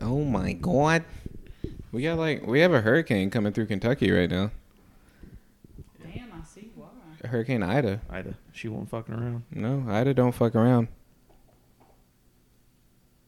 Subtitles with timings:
[0.00, 1.04] Oh my god.
[1.92, 4.50] We got like we have a hurricane coming through Kentucky right now.
[6.02, 6.88] Damn, I see why.
[7.26, 8.00] Hurricane Ida.
[8.10, 9.44] Ida, she won't fucking around.
[9.50, 10.88] No, Ida don't fuck around.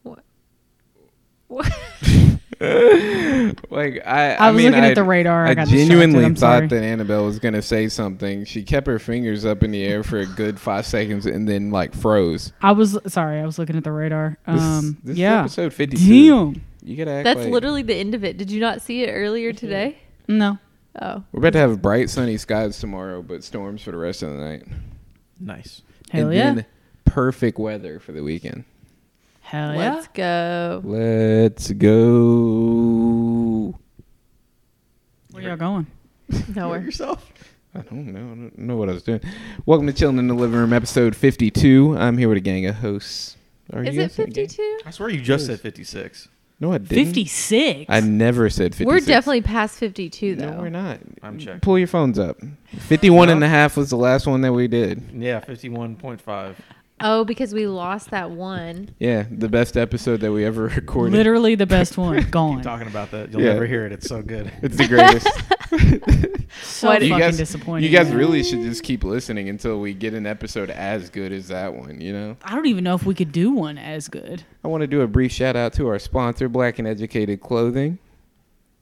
[0.02, 0.22] What?
[3.70, 5.46] Like I, I, was mean, looking I, at the radar.
[5.46, 6.24] I, I got genuinely.
[6.24, 6.66] I'm thought sorry.
[6.68, 8.44] that Annabelle was gonna say something.
[8.44, 11.70] She kept her fingers up in the air for a good five seconds and then
[11.70, 12.52] like froze.
[12.60, 13.40] I was sorry.
[13.40, 14.36] I was looking at the radar.
[14.46, 15.40] This, Um, this yeah.
[15.44, 16.52] is episode fifty-two.
[16.52, 16.62] Damn.
[16.82, 18.36] You gotta act That's like- literally the end of it.
[18.36, 19.98] Did you not see it earlier today?
[20.28, 20.58] No.
[21.00, 21.22] Oh.
[21.32, 24.38] We're about to have bright sunny skies tomorrow, but storms for the rest of the
[24.38, 24.64] night.
[25.38, 25.82] Nice.
[26.10, 26.54] Hell and yeah.
[26.54, 26.66] then
[27.04, 28.64] perfect weather for the weekend.
[29.40, 29.94] Hell yeah.
[29.94, 30.80] Let's go.
[30.84, 33.74] Let's go.
[35.32, 35.86] Where y'all going?
[36.54, 36.80] Nowhere.
[36.80, 37.32] yourself.
[37.74, 38.20] I don't know.
[38.20, 39.20] I don't know what I was doing.
[39.66, 41.96] Welcome to Chilling in the Living Room, episode 52.
[41.98, 43.36] I'm here with a gang of hosts.
[43.72, 44.34] Are Is you it guys in a gang?
[44.48, 44.80] 52?
[44.86, 46.28] I swear you just said 56.
[46.60, 47.06] No, I didn't.
[47.06, 47.86] 56.
[47.88, 48.86] I never said 56.
[48.86, 50.50] We're definitely past 52, though.
[50.50, 51.00] No, we're not.
[51.22, 51.60] I'm checking.
[51.60, 52.38] Pull your phones up.
[52.76, 55.02] 51 and a half was the last one that we did.
[55.14, 56.54] Yeah, 51.5.
[57.02, 58.90] Oh, because we lost that one.
[58.98, 61.12] Yeah, the best episode that we ever recorded.
[61.16, 62.22] Literally the best one.
[62.30, 62.56] Gone.
[62.56, 63.30] Keep talking about that.
[63.32, 63.54] You'll Yeah.
[63.54, 63.92] never hear it.
[63.92, 64.50] It's so good.
[64.62, 65.26] It's the greatest.
[66.62, 67.90] So What- fucking you guys, disappointing.
[67.90, 71.48] you guys really should just keep listening until we get an episode as good as
[71.48, 72.36] that one, you know?
[72.44, 74.42] I don't even know if we could do one as good.
[74.64, 77.98] I want to do a brief shout out to our sponsor, Black and Educated Clothing.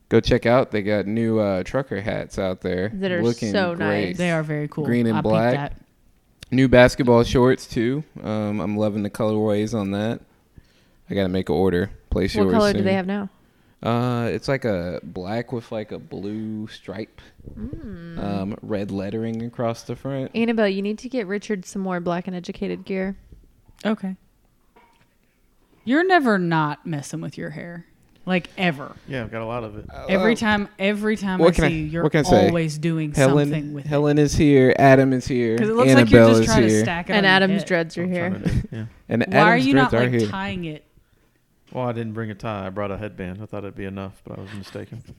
[0.08, 0.70] Go check out.
[0.70, 2.88] They got new uh, trucker hats out there.
[2.94, 4.06] That are looking so great.
[4.08, 4.16] nice.
[4.16, 4.84] They are very cool.
[4.86, 5.54] Green and I peeped black.
[5.54, 5.76] that.
[6.50, 8.04] New basketball shorts too.
[8.22, 10.20] Um, I'm loving the colorways on that.
[11.10, 11.90] I gotta make an order.
[12.10, 12.52] Place What yours.
[12.52, 13.28] What color do they have now?
[13.82, 17.20] Uh, it's like a black with like a blue stripe,
[17.56, 18.18] Mm.
[18.18, 20.30] um, red lettering across the front.
[20.34, 23.16] Annabelle, you need to get Richard some more black and educated gear.
[23.86, 24.16] Okay.
[25.84, 27.86] You're never not messing with your hair.
[28.28, 28.94] Like ever.
[29.08, 29.86] Yeah, I've got a lot of it.
[30.08, 30.36] Every Oh.
[30.36, 32.46] time every time What I can I- see you, you're what can I say?
[32.48, 34.74] always doing Helen, something with Helen is here.
[34.78, 35.56] Adam is here.
[35.56, 36.68] Because it looks Annabelle like you're just is trying here.
[36.70, 37.66] to stack it And your Adam's head.
[37.68, 38.28] dreads are I'm here.
[38.30, 38.84] trying to do- Yeah.
[39.08, 40.30] And Why Adam's are you not dreads like here.
[40.30, 40.84] tying it?
[41.72, 42.66] Well, I didn't bring a tie.
[42.66, 43.40] I brought a headband.
[43.42, 45.02] I thought it'd be enough, but I was mistaken.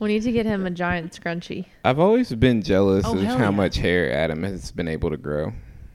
[0.00, 1.66] We need to get him a giant scrunchie.
[1.84, 3.50] I've always been jealous Oh, of hell how yeah.
[3.50, 5.52] much hair Adam has been able to grow.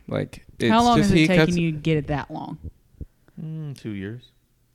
[0.08, 2.32] Like, it's How long just is he it taking cuts, you to get it that
[2.32, 2.58] long?
[3.40, 4.24] Mm, two years.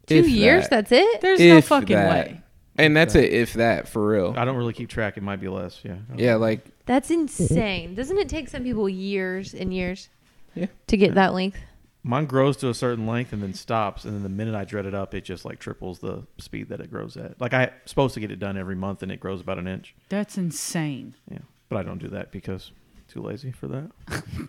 [0.06, 0.64] Two if years?
[0.68, 0.88] that.
[0.88, 1.20] That's it?
[1.20, 2.10] There's no If fucking that.
[2.10, 2.40] way.
[2.76, 3.32] and that's it.
[3.32, 4.34] If that, for real.
[4.36, 5.16] I don't really keep track.
[5.16, 5.80] It might be less.
[5.84, 5.96] Yeah.
[6.16, 7.94] Yeah, like That's insane.
[7.94, 10.08] Doesn't it take some people years and years
[10.54, 10.66] Yeah.
[10.88, 11.58] to get that length?
[12.06, 14.84] Mine grows to a certain length and then stops, and then the minute I dread
[14.84, 17.40] it up, it just like triples the speed that it grows at.
[17.40, 19.94] Like I'm supposed to get it done every month, and it grows about an inch.
[20.10, 21.14] That's insane.
[21.30, 21.38] Yeah,
[21.70, 22.72] but I don't do that because
[23.08, 23.90] too lazy for that.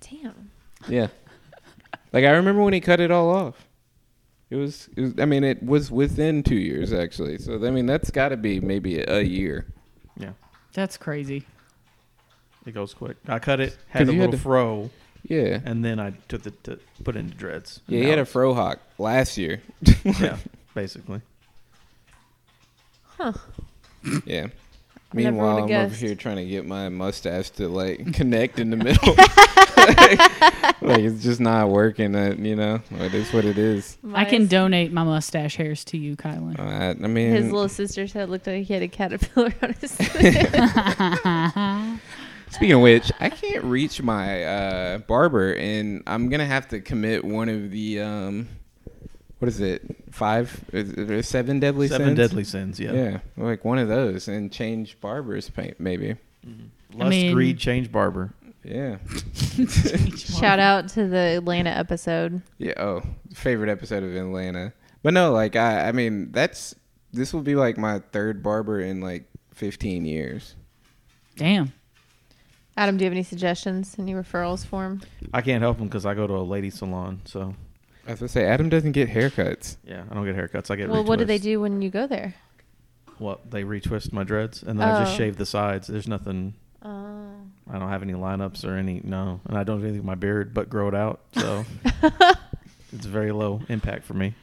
[0.00, 0.50] Damn.
[0.88, 1.08] yeah,
[2.12, 3.65] like I remember when he cut it all off.
[4.50, 5.14] It was, it was.
[5.18, 7.38] I mean, it was within two years actually.
[7.38, 9.66] So I mean, that's got to be maybe a year.
[10.16, 10.30] Yeah,
[10.72, 11.44] That's crazy.
[12.64, 13.16] it goes quick.
[13.28, 14.90] I cut it, had 'Cause a you had little to- fro,
[15.24, 15.60] Yeah.
[15.64, 17.80] and then I took it to put it into dreads.
[17.88, 19.60] Yeah, And he had a it's- fro hawk last year.
[20.04, 20.36] yeah,
[20.74, 21.20] basically.
[23.18, 23.32] Huh.
[24.24, 24.48] Yeah.
[25.12, 29.14] Meanwhile, I'm over here trying to get my mustache to like connect in the middle.
[29.86, 32.12] like, like, it's just not working.
[32.12, 33.96] That you know, it is what it is.
[34.14, 36.58] I can My- donate my mustache hairs to you, Kylan.
[36.58, 39.74] I, I mean, His little sister said it looked like he had a caterpillar on
[39.80, 42.00] his head.
[42.50, 47.24] Speaking of which, I can't reach my uh, barber, and I'm gonna have to commit
[47.24, 48.48] one of the um,
[49.40, 49.82] what is it?
[50.12, 52.16] Five, is there seven deadly Seven sins?
[52.18, 52.80] deadly sins.
[52.80, 52.92] Yeah.
[52.92, 53.18] Yeah.
[53.36, 56.16] like one of those, and change barbers, paint maybe.
[56.94, 58.32] Lust, mean- greed, change barber.
[58.66, 58.96] Yeah,
[60.16, 62.42] Shout out to the Atlanta episode.
[62.58, 62.74] yeah.
[62.76, 64.72] Oh, favorite episode of Atlanta.
[65.02, 66.74] But no, like I, I mean, that's
[67.12, 70.56] this will be like my third barber in like 15 years.
[71.36, 71.72] Damn.
[72.76, 73.94] Adam, do you have any suggestions?
[73.98, 75.00] Any referrals for him?
[75.32, 77.20] I can't help him because I go to a lady salon.
[77.24, 77.54] So
[78.06, 79.76] I was gonna say Adam doesn't get haircuts.
[79.84, 80.70] yeah, I don't get haircuts.
[80.72, 80.88] I get.
[80.88, 82.34] Well, what do they do when you go there?
[83.18, 85.18] What they retwist my dreads and then I just Oh.
[85.18, 85.86] shave the sides.
[85.86, 86.54] There's nothing.
[86.82, 87.35] Oh.
[87.68, 90.14] I don't have any lineups or any no, and I don't do anything with my
[90.14, 91.20] beard but grow it out.
[91.34, 91.64] So
[92.92, 94.34] it's very low impact for me.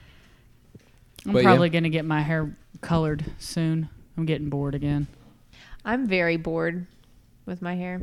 [1.26, 1.50] I'm But yeah.
[1.50, 3.88] probably going to get my hair colored soon.
[4.18, 5.08] I'm getting bored again.
[5.86, 6.86] I'm very bored
[7.46, 8.02] with my hair.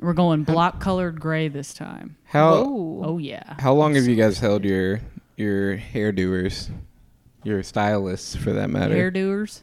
[0.00, 2.16] We're going block colored gray this time.
[2.24, 3.02] How Whoa.
[3.04, 3.54] Oh, yeah.
[3.58, 5.00] How long have you guys held your
[5.36, 6.70] your hairdoers,
[7.42, 8.94] your stylists for that matter?
[8.94, 9.60] Hairdoers.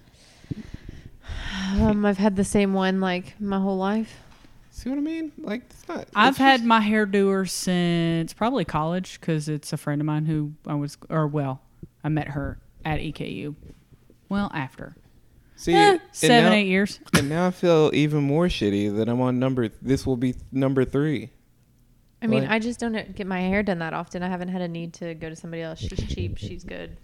[1.79, 4.19] Um, I've had the same one like my whole life.
[4.77, 5.31] See what I mean?
[5.39, 6.05] Like it's not.
[6.13, 10.27] I've it's had just- my hairdoer since probably college because it's a friend of mine
[10.27, 11.61] who I was, or well,
[12.03, 13.55] I met her at EKU.
[14.29, 14.95] Well, after
[15.55, 16.99] See, Eh, seven, now- eight years.
[17.17, 19.67] And now I feel even more shitty that I'm on number.
[19.81, 21.31] This will be number three.
[22.21, 24.21] I mean, Like- I just don't get my hair done that often.
[24.21, 25.79] I haven't had a need to go to somebody else.
[25.79, 26.37] She's cheap.
[26.37, 26.97] She's good.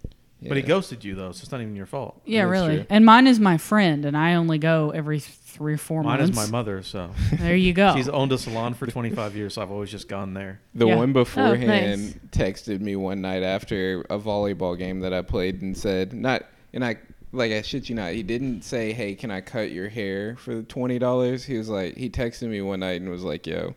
[0.48, 2.20] But he ghosted you though, so it's not even your fault.
[2.24, 2.76] Yeah, That's really.
[2.78, 2.86] true.
[2.90, 6.36] And mine is my friend, and I only go every three or four Mine months.
[6.38, 7.94] is my mother, so There you go.
[7.94, 10.60] she's owned a salon for 25 years, so I've always just gone there.
[10.74, 10.96] The Yeah.
[10.96, 12.14] one oh, beforehand nice.
[12.30, 16.84] texted me one night after a volleyball game that I played and said, not, and
[16.84, 16.96] I,
[17.32, 20.62] like, I shit you not, he didn't say, hey, can I cut your hair for
[20.62, 21.44] $20?
[21.44, 23.74] He was like, he texted me one night and was like, yo,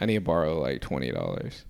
[0.00, 1.62] I need to borrow like $20.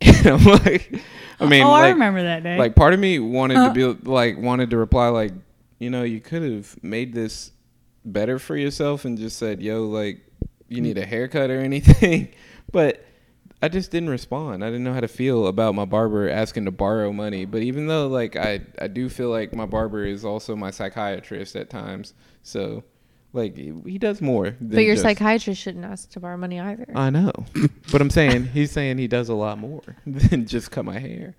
[0.00, 0.92] And I'm like,
[1.40, 2.58] I mean, oh, I remember that day.
[2.58, 5.32] like part of me wanted to be like wanted to reply like
[5.78, 7.52] you know you could have made this
[8.04, 10.20] better for yourself and just said yo like
[10.68, 12.28] you need a haircut or anything.
[12.72, 13.04] But
[13.60, 14.62] i just didn't respond.
[14.62, 17.44] I didn't know how to feel about my barber asking to borrow money.
[17.44, 21.56] But even though like i i do feel like my barber is also my psychiatrist
[21.56, 22.84] at times so
[23.32, 26.58] like he he does more than But your just- psychiatrist shouldn't ask to borrow money
[26.60, 26.86] either.
[26.94, 27.32] I know,
[27.92, 31.36] but I'm saying he's saying he does a lot more than just cut my hair.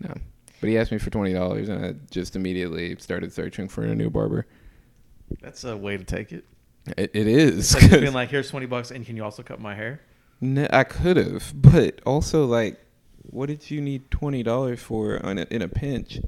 [0.00, 0.12] No,
[0.60, 3.94] but he asked me for twenty dollars, and I just immediately started searching for a
[3.94, 4.46] new barber.
[5.40, 6.44] That's a way to take it.
[6.98, 7.74] It, it is.
[7.74, 10.00] It's like being like, here's 20 bucks, and can you also cut my hair?
[10.40, 12.80] No, I could have, but also like,
[13.22, 16.18] what did you need twenty dollars for on a, in a pinch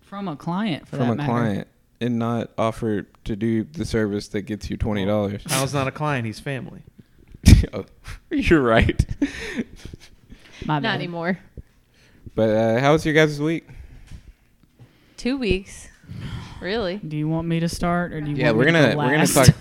[0.00, 1.28] from a client, for from that a matter.
[1.32, 1.68] client,
[2.04, 5.42] and not offer to do the service that gets you twenty dollars?
[5.48, 6.82] Kyle's not a client; he's family.
[7.72, 7.84] oh,
[8.30, 9.04] you're right.
[10.66, 10.94] My Not bad.
[10.94, 11.38] anymore.
[12.34, 13.66] but uh, how was your guys' week?
[15.16, 15.88] Two weeks.
[16.60, 16.96] Really?
[16.96, 18.92] Do you want me to start, or do you yeah want we're me to gonna
[18.92, 19.34] go we're gonna last?
[19.34, 19.54] talk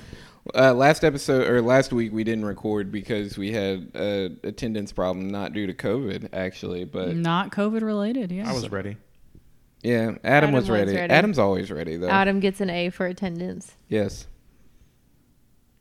[0.56, 5.30] uh, last episode or last week we didn't record because we had a attendance problem
[5.30, 8.31] not due to covid actually but Not COVID related.
[8.31, 8.50] Yeah.
[8.50, 8.98] I was ready.
[9.83, 10.95] Yeah adam, Adam was, was ready.
[10.95, 11.13] ready.
[11.13, 13.75] adam's always ready though Adam gets an A for attendance.
[13.89, 14.27] yes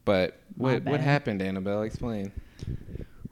[0.05, 2.33] but My what what happened annabelle explain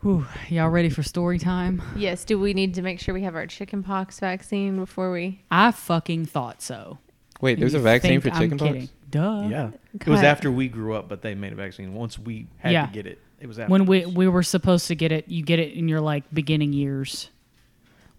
[0.02, 1.82] Whew, y'all ready for story time?
[1.94, 2.24] Yes.
[2.24, 5.42] Do we need to make sure we have our chickenpox vaccine before we?
[5.50, 6.96] I fucking thought so.
[7.42, 8.88] wait there's You a vaccine for chickenpox.
[9.10, 9.46] Duh.
[9.50, 11.92] Yeah, it was after we grew up, but they made a vaccine.
[11.92, 12.86] Once we had Yeah.
[12.86, 13.70] to get it, it was after.
[13.70, 16.72] When we we were supposed to get it, you get it in your like beginning
[16.72, 17.28] years.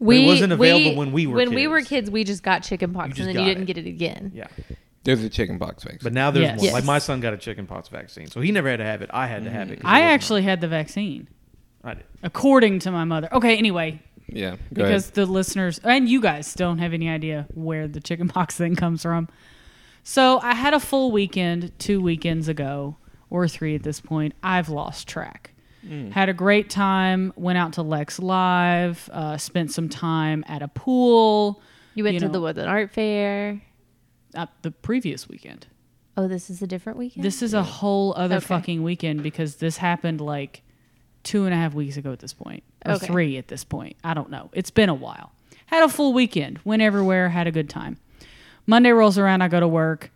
[0.01, 1.49] It wasn't available when we were kids.
[1.49, 1.89] when we were kids.
[1.89, 2.11] kids.
[2.11, 3.73] We just got chickenpox, You just and then you didn't it.
[3.73, 4.31] get it again.
[4.33, 4.47] yeah,
[5.03, 6.57] there's a chickenpox vaccine but now there's Yes.
[6.57, 6.65] more.
[6.65, 6.73] Yes.
[6.73, 9.09] Like my son got a chickenpox vaccine, so he never had to have it.
[9.13, 9.85] I had to have it mm.
[9.85, 11.27] I wasn't actually had the vaccine.
[11.83, 12.03] I did.
[12.23, 13.27] according to my mother.
[13.33, 15.13] Okay, anyway, yeah go because ahead.
[15.15, 19.27] the listeners and you guys don't have any idea where the chickenpox thing comes from.
[20.03, 22.97] So I had a full weekend two weekends ago,
[23.29, 24.33] or three at this point.
[24.41, 25.50] I've lost track.
[26.11, 27.33] Had a great time.
[27.35, 29.09] Went out to Lex Live.
[29.11, 31.61] Uh, spent some time at a pool.
[31.95, 32.31] You went You to know.
[32.33, 33.61] the Woodland Art Fair.
[34.35, 35.67] Uh, the previous weekend.
[36.15, 37.23] Oh, this is a different weekend.
[37.25, 38.45] This is a whole other Okay.
[38.45, 40.61] fucking weekend because this happened like
[41.23, 43.07] two and a half weeks ago at this point, or Okay.
[43.07, 43.95] three at this point.
[44.03, 44.49] I don't know.
[44.53, 45.31] It's been a while.
[45.65, 46.59] Had a full weekend.
[46.63, 47.29] Went everywhere.
[47.29, 47.97] Had a good time.
[48.67, 49.41] Monday rolls around.
[49.41, 50.11] I go to work,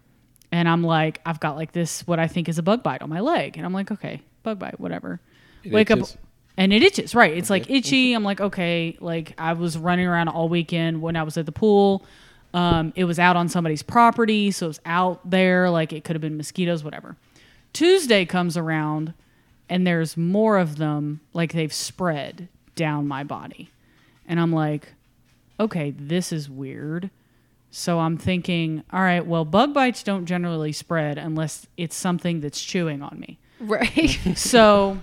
[0.52, 3.10] and I'm like, I've got like this what I think is a bug bite on
[3.10, 5.20] my leg, and I'm like, okay, bug bite, whatever.
[5.66, 6.14] It Wake itches?
[6.14, 6.20] up.
[6.58, 7.36] And it itches, right?
[7.36, 8.14] It's like itchy.
[8.14, 8.96] I'm like, okay.
[9.02, 12.06] Like I was running around all weekend when I was at the pool.
[12.54, 15.70] Um, it was out on somebody's property, so it was out there.
[15.70, 17.18] Like it could have been mosquitoes, whatever.
[17.74, 19.14] Tuesday comes around,
[19.68, 21.20] and there's more of them.
[21.34, 23.70] Like they've spread down my body,
[24.26, 24.94] and I'm like,
[25.60, 27.10] okay, this is weird.
[27.72, 32.64] So I'm thinking, all right, well, bug bites don't generally spread unless it's something that's
[32.64, 33.38] chewing on me.
[33.60, 34.98] right, So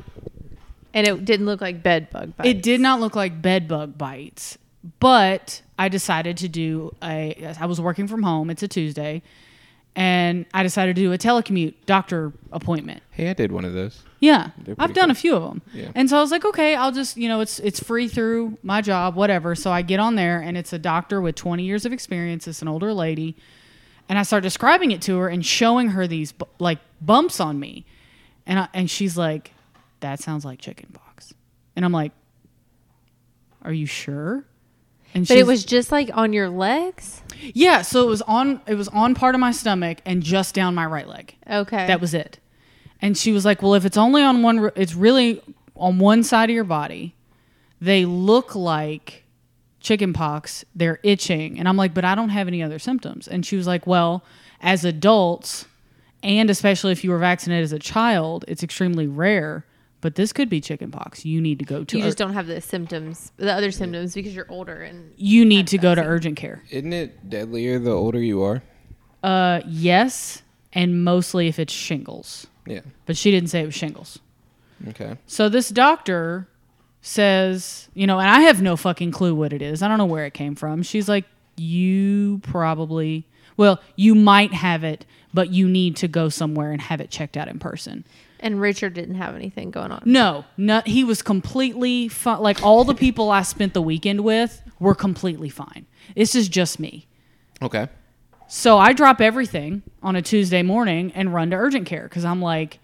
[0.94, 2.49] and it didn't look like bed bug bites.
[2.49, 4.58] it did not look like bed bug bites,
[5.00, 7.54] but I decided to do a.
[7.61, 8.50] I was working from home.
[8.50, 9.22] It's a Tuesday,
[9.94, 13.02] and I decided to do a telecommute doctor appointment.
[13.11, 15.11] hey i did one of those Yeah, I've done cool.
[15.11, 15.90] a few of them, Yeah.
[15.94, 18.80] and so I was like, okay, I'll just you know it's it's free through my
[18.80, 19.54] job, whatever.
[19.54, 22.46] So I get on there, and it's a doctor with 20 years of experience.
[22.49, 23.37] It's an older lady,
[24.08, 27.84] and I start describing it to her and showing her these like bumps on me,
[28.46, 29.52] and I, and she's like,
[30.02, 31.32] that sounds like chicken pox,
[31.75, 32.12] and I'm like,
[33.62, 34.44] are you sure?
[35.14, 37.23] And But it was just like on your legs.
[37.54, 40.75] yeah, so it was on it was on part of my stomach and just down
[40.75, 41.35] my right leg.
[41.50, 42.38] Okay, That was it.
[43.00, 45.42] And she was like, "Well, if it's only on one, it's really
[45.76, 47.14] on one side of your body.
[47.80, 49.25] They look like
[49.80, 50.64] chicken pox.
[50.75, 53.66] They're itching." And I'm like, "But I don't have any other symptoms." And she was
[53.66, 54.25] like, "Well,
[54.61, 55.66] as adults,
[56.23, 59.66] and especially if you were vaccinated as a child, it's extremely rare,
[60.02, 61.25] but this could be chickenpox.
[61.25, 64.12] You need to go to You ur- just don't have the symptoms, the other symptoms,
[64.14, 66.12] because you're older and you need to go to vaccine.
[66.12, 66.62] urgent care.
[66.71, 68.62] Isn't it deadlier the older you are?
[69.23, 70.42] Uh, yes,
[70.73, 72.47] and mostly if it's shingles.
[72.66, 72.80] Yeah.
[73.06, 74.18] But she didn't say it was shingles.
[74.88, 75.16] Okay.
[75.26, 76.49] So this doctor
[77.00, 79.82] says, you know, and I have no fucking clue what it is.
[79.82, 80.82] I don't know where it came from.
[80.82, 81.25] She's like,
[81.56, 85.04] you probably, well, you might have it,
[85.35, 88.04] but you need to go somewhere and have it checked out in person.
[88.42, 90.02] And Richard didn't have anything going on.
[90.04, 92.40] No, no, he was completely fine.
[92.40, 95.87] Like all the people I spent the weekend with were completely fine.
[96.14, 97.06] This is just me.
[97.62, 97.88] Okay.
[98.49, 102.42] So I drop everything on a Tuesday morning and run to urgent care because I'm
[102.42, 102.80] like,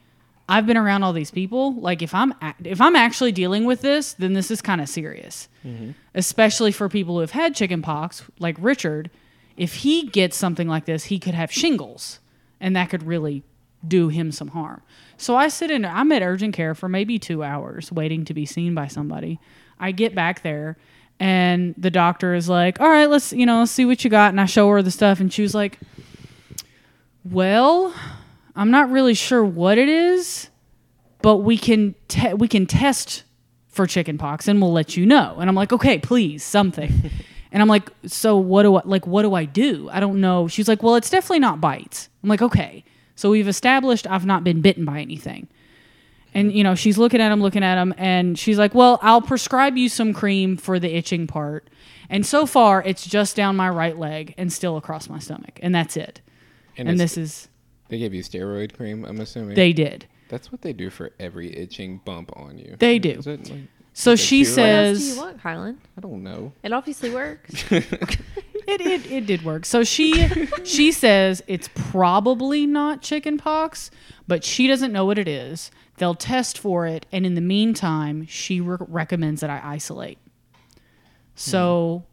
[0.49, 1.75] I've been around all these people.
[1.75, 4.89] Like if I'm a- if I'm actually dealing with this, then this is kind of
[4.89, 5.91] serious, mm-hmm.
[6.15, 9.11] especially for people who have had chickenpox, like Richard.
[9.59, 12.21] If he gets something like this, he could have shingles,
[12.61, 13.43] and that could really
[13.87, 14.83] do him some harm.
[15.19, 15.85] So I sit in.
[15.85, 19.39] I'm at urgent care for maybe two hours waiting to be seen by somebody.
[19.79, 20.79] I get back there
[21.21, 24.31] and the doctor is like, "All right, let's you know let's see what you got."
[24.31, 25.79] And I show her the stuff, and she was like,
[27.25, 27.95] "Well,
[28.55, 30.49] I'm not really sure what it is,
[31.23, 33.25] but we can te- we can test
[33.69, 37.11] for chickenpox, and we'll let you know." And I'm like, "Okay, please, something."
[37.53, 39.07] and I'm like, "So what do I like?
[39.07, 39.89] What do I do?
[39.91, 42.85] I don't know." She's like, "Well, it's definitely not bites." I'm like, "Okay."
[43.19, 45.49] So we've established I've not been bitten by anything.
[46.35, 49.21] And you know, she's looking at him, looking at him, and she's like, "Well, I'll
[49.21, 51.69] prescribe you some cream for the itching part."
[52.09, 55.75] And so far, it's just down my right leg and still across my stomach, and
[55.75, 56.21] that's it.
[56.77, 57.49] And, it's- this is
[57.89, 59.57] They gave you steroid cream, I'm assuming.
[59.57, 60.07] they did.
[60.29, 62.77] That's what they do for every itching bump on you.
[62.79, 63.11] They do.
[63.19, 63.61] Is it like,
[63.95, 64.57] So Is she steroid?
[64.59, 65.77] What else do says you want, Kylan?
[65.97, 66.53] I don't know.
[66.63, 67.65] It obviously works.
[68.69, 69.65] it, it it did work.
[69.65, 70.29] So she
[70.65, 73.91] she says it's probably not chicken pox,
[74.27, 75.71] but she doesn't know what it is.
[75.97, 80.19] They'll test for it, and in the meantime, she re- recommends that I isolate.
[81.35, 82.05] So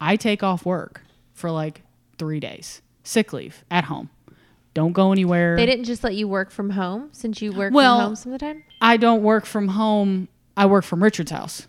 [0.00, 1.02] I take off work
[1.34, 1.82] for like
[2.18, 4.10] three days, sick leave at home.
[4.74, 5.56] Don't go anywhere.
[5.56, 8.32] they didn't just let you work from home since you work Well- from home some
[8.32, 8.62] of the time.
[8.80, 10.28] I don't work from home.
[10.56, 11.66] I work from Richard's house.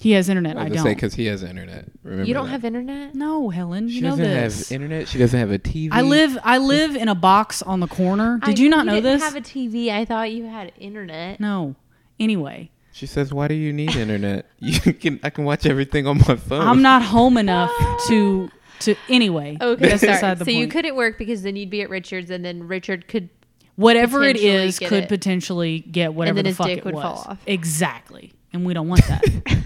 [0.00, 0.56] He has internet.
[0.56, 0.82] I I don't.
[0.82, 1.84] say because he has internet.
[2.02, 2.52] Remember You don't that.
[2.52, 3.14] have internet.
[3.14, 3.88] no, Helen.
[3.90, 4.68] She You know doesn't this.
[4.70, 5.08] have internet.
[5.08, 5.90] She doesn't have a TV.
[5.92, 6.38] I live.
[6.42, 8.38] I live in a box on the corner.
[8.42, 9.22] Did I you knew not know this?
[9.22, 9.52] I didn't this?
[9.52, 9.90] Have a TV.
[9.90, 11.38] I thought you had internet.
[11.38, 11.76] no.
[12.18, 14.46] Anyway, She says, "Why do you need internet?
[14.58, 15.20] You can.
[15.22, 17.70] I can watch everything on my phone." I'm not home enough
[18.08, 18.94] to to.
[19.10, 20.12] Anyway, Okay, sorry.
[20.14, 23.06] beside the So you couldn't work because then you'd be at Richards, and then Richard
[23.06, 23.28] could.
[23.76, 25.08] Whatever it potentially is get could it.
[25.08, 27.02] potentially get whatever then the his fuck dick it would was.
[27.02, 27.38] fall off.
[27.46, 29.22] Exactly, and we don't want that.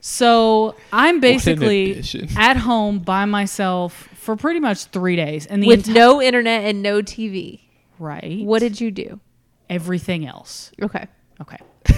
[0.00, 2.02] so I'm basically
[2.36, 6.64] at home by myself for pretty much three days, and the with enti- no internet
[6.64, 7.60] and no TV.
[7.98, 8.44] right.
[8.44, 9.20] What did you do?
[9.68, 10.72] everything else?
[10.82, 11.06] Okay,
[11.40, 11.56] Okay.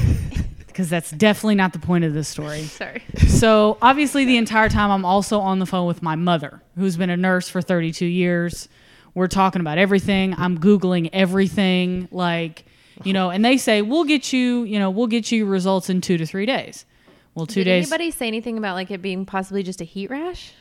[0.66, 2.62] Because that's definitely not the point of this story.
[2.62, 3.02] sorry.
[3.28, 7.10] So obviously, the entire time I'm also on the phone with my mother, who's been
[7.10, 8.70] a nurse for 32 years.
[9.14, 10.34] We're talking about everything.
[10.38, 12.64] I'm googling everything, like
[13.04, 16.00] you know, and they say we'll get you, you know, we'll get you results in
[16.00, 16.86] two to three days.
[17.34, 17.86] Well, two Did days.
[17.86, 20.52] anybody say anything about like it being possibly just a heat rash?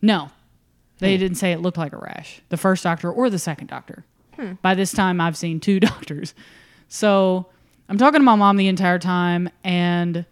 [0.00, 0.30] No,
[0.98, 1.20] they hmm.
[1.20, 2.40] didn't say it looked like a rash.
[2.48, 4.04] The first doctor or the second doctor.
[4.36, 4.52] Hmm.
[4.62, 6.34] By this time, I've seen two doctors.
[6.88, 7.46] So
[7.88, 10.24] I'm talking to my mom the entire time, and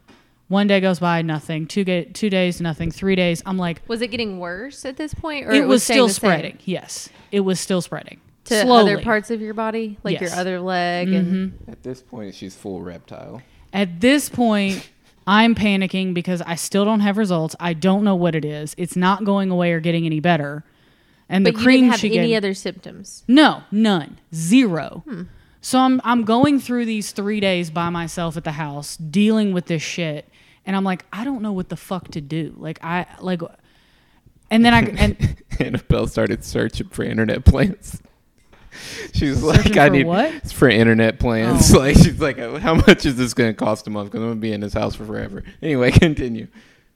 [0.48, 1.66] one day goes by, nothing.
[1.66, 2.90] Two ga- two days, nothing.
[2.90, 5.96] Three days, I'm like, Was it getting worse at this point, or it, was staying
[5.96, 6.58] still the same spreading.
[6.64, 8.92] Yes, it was still spreading to slowly.
[8.92, 10.30] other parts of your body, like Yes.
[10.30, 11.12] your other leg?
[11.12, 11.70] And mm-hmm.
[11.70, 13.42] At this point, she's full reptile.
[13.72, 14.90] At this point,
[15.30, 17.54] I'm panicking because I still don't have results.
[17.60, 18.74] I don't know what it is.
[18.76, 20.64] It's not going away or getting any better.
[21.28, 23.22] And but the you cream didn't have she any gave, other symptoms.
[23.28, 24.18] No, none.
[24.34, 25.04] Zero.
[25.06, 25.22] Hmm.
[25.60, 29.66] So I'm I'm going through these 3 days by myself at the house dealing with
[29.66, 30.28] this shit
[30.66, 32.52] and I'm like I don't know what the fuck to do.
[32.56, 33.40] Like I like
[34.50, 38.02] and then I and Annabelle started searching for internet plans.
[39.12, 40.32] She was like, "I need what?
[40.34, 41.78] It's for internet plans." Oh.
[41.80, 44.10] Like she's like, uh, "How much is this going to cost a month?
[44.10, 46.46] Because I'm going to be in this house for forever." Anyway, continue.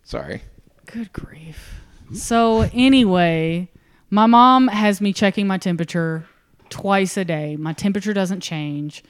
[0.04, 0.42] Sorry.
[0.86, 1.80] good grief.
[2.12, 3.68] So anyway,
[4.10, 6.26] my mom has me checking my temperature
[6.68, 7.56] twice a day.
[7.56, 9.02] My temperature doesn't change.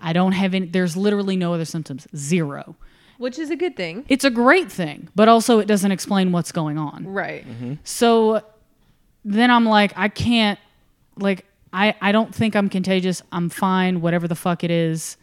[0.00, 2.06] I don't have any there's literally no other symptoms.
[2.16, 2.76] Zero.
[3.18, 4.04] Which is a good thing.
[4.08, 7.04] It's a great thing, but also it doesn't explain what's going on.
[7.06, 7.44] Right.
[7.46, 7.74] Mm-hmm.
[7.82, 8.42] So
[9.24, 10.58] then I'm like, I can't,
[11.16, 13.22] like, I, I don't think I'm contagious.
[13.32, 15.16] I'm fine, whatever the fuck it is.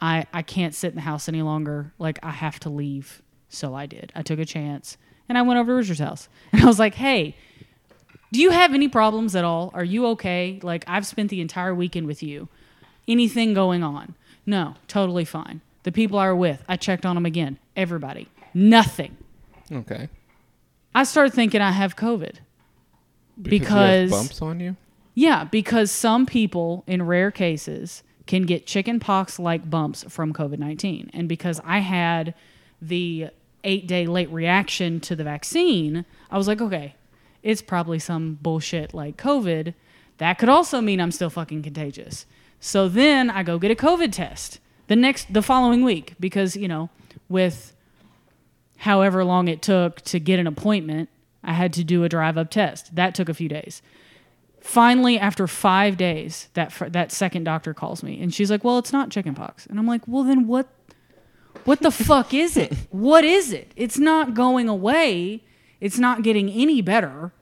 [0.00, 1.92] I, I can't sit in the house any longer.
[1.98, 3.22] Like, I have to leave.
[3.48, 4.12] So I did.
[4.14, 4.96] I took a chance
[5.28, 6.28] and I went over to Richard's house.
[6.52, 7.36] And I was like, hey,
[8.32, 9.70] do you have any problems at all?
[9.74, 10.58] Are you okay?
[10.62, 12.48] Like, I've spent the entire weekend with you.
[13.06, 14.14] Anything going on?
[14.46, 15.60] No, totally fine.
[15.84, 17.58] The people I were with, I checked on them again.
[17.76, 19.16] Everybody, nothing.
[19.70, 20.08] Okay.
[20.94, 22.34] I started thinking I have COVID.
[22.34, 22.40] you
[23.36, 24.76] have Because- bumps on you.
[25.14, 30.58] Yeah, because some people in rare cases can get chicken pox like bumps from COVID
[30.58, 31.10] 19.
[31.12, 32.34] And because I had
[32.80, 33.28] the
[33.62, 36.96] eight day late reaction to the vaccine, I was like, okay,
[37.42, 39.74] it's probably some bullshit like COVID.
[40.18, 42.26] That could also mean I'm still fucking contagious.
[42.60, 46.68] So then I go get a COVID test the next, the following week because, you
[46.68, 46.90] know,
[47.28, 47.74] with
[48.78, 51.08] however long it took to get an appointment,
[51.42, 52.94] I had to do a drive up test.
[52.94, 53.82] That took a few days
[54.64, 58.78] finally after five days that fir- that second doctor calls me and she's like well
[58.78, 59.66] it's not chickenpox.
[59.66, 60.68] And i'm like well then what
[61.64, 62.72] what the fuck is it?
[62.90, 63.72] What is it?
[63.76, 65.42] It's not going away.
[65.80, 67.32] It's not getting any better.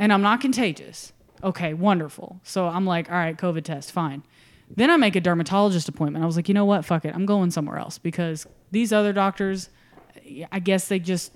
[0.00, 1.12] And i'm not contagious.
[1.44, 2.40] Okay wonderful.
[2.42, 4.24] So i'm like all right covid test fine.
[4.74, 6.24] Then i make a dermatologist appointment.
[6.24, 6.84] I was like you know what?
[6.84, 7.14] Fuck it.
[7.14, 9.68] I'm going somewhere else because these other doctors
[10.50, 11.32] i guess they just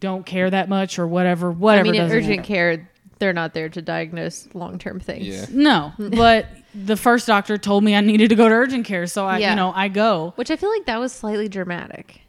[0.00, 1.88] don't care that much or whatever Whatever.
[1.88, 2.42] I mean, in urgent matter.
[2.42, 5.26] care, they're not there to diagnose long term things.
[5.26, 5.46] Yeah.
[5.50, 9.26] No, but the first doctor told me I needed to go to urgent care, so
[9.26, 9.50] I, Yeah.
[9.50, 10.32] you know, I go.
[10.36, 12.20] Which I feel like that was slightly dramatic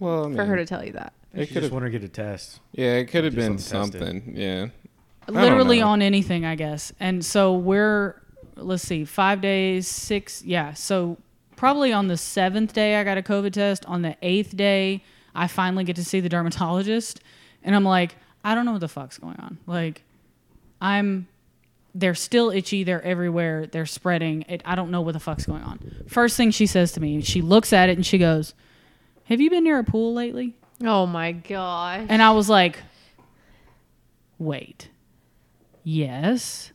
[0.00, 1.12] Well, I mean, for her to tell you that.
[1.34, 2.60] You It just could've- want her to get a test.
[2.72, 4.36] yeah, it could have been something tested.
[4.36, 4.66] Yeah.
[5.28, 6.92] Literally on anything, I guess.
[7.00, 8.14] And so we're,
[8.56, 10.72] let's see, five days, six, yeah.
[10.72, 11.18] So
[11.56, 13.84] probably on the seventh day, I got a COVID test.
[13.86, 15.02] On the eighth day,
[15.34, 17.20] I finally get to see the dermatologist,
[17.64, 18.14] and I'm like,
[18.46, 19.58] I don't know what the fuck's going on.
[19.66, 20.02] Like,
[20.80, 21.28] I'm.
[21.94, 22.84] They're still itchy.
[22.84, 23.66] They're everywhere.
[23.66, 24.44] They're spreading.
[24.48, 26.04] It, I don't know what the fuck's going on.
[26.08, 28.54] First thing she says to me, she looks at it and she goes,
[29.24, 32.06] "Have you been near a pool lately?" Oh my god!
[32.10, 32.78] And I was like,
[34.38, 34.88] wait,
[35.82, 36.72] yes.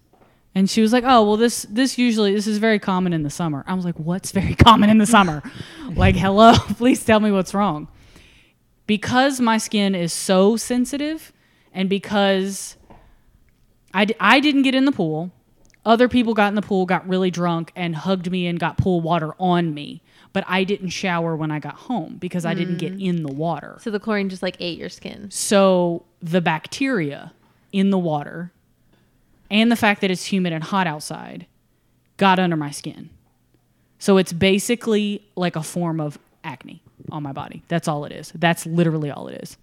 [0.54, 3.30] And she was like, oh, well, this, this usually, this is very common in the
[3.30, 3.63] summer.
[3.68, 5.42] I was like, what's very common in the summer?
[5.96, 7.88] like, hello, please tell me what's wrong.
[8.86, 11.32] Because my skin is so sensitive
[11.74, 12.78] and because
[13.94, 15.32] I, d- I didn't get in the pool,
[15.86, 19.02] other people got in the pool, got really drunk, and hugged me and got pool
[19.02, 20.02] water on me.
[20.34, 23.06] But I didn't shower when I got home because I didn't get mm.
[23.06, 23.78] in the water.
[23.82, 25.30] so the chlorine just like ate your skin.
[25.30, 27.34] So the bacteria
[27.74, 28.52] in the water
[29.50, 31.48] and the fact that it's humid and hot outside
[32.15, 33.10] got under my skin.
[34.00, 37.63] So it's basically like a form of acne on my body.
[37.67, 38.32] That's all it is.
[38.34, 39.58] That's literally all it is.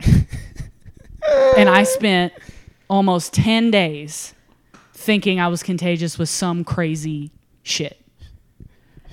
[1.56, 2.32] and I spent
[2.88, 4.34] almost 10 days
[4.92, 7.30] thinking I was contagious with some crazy
[7.62, 8.00] shit.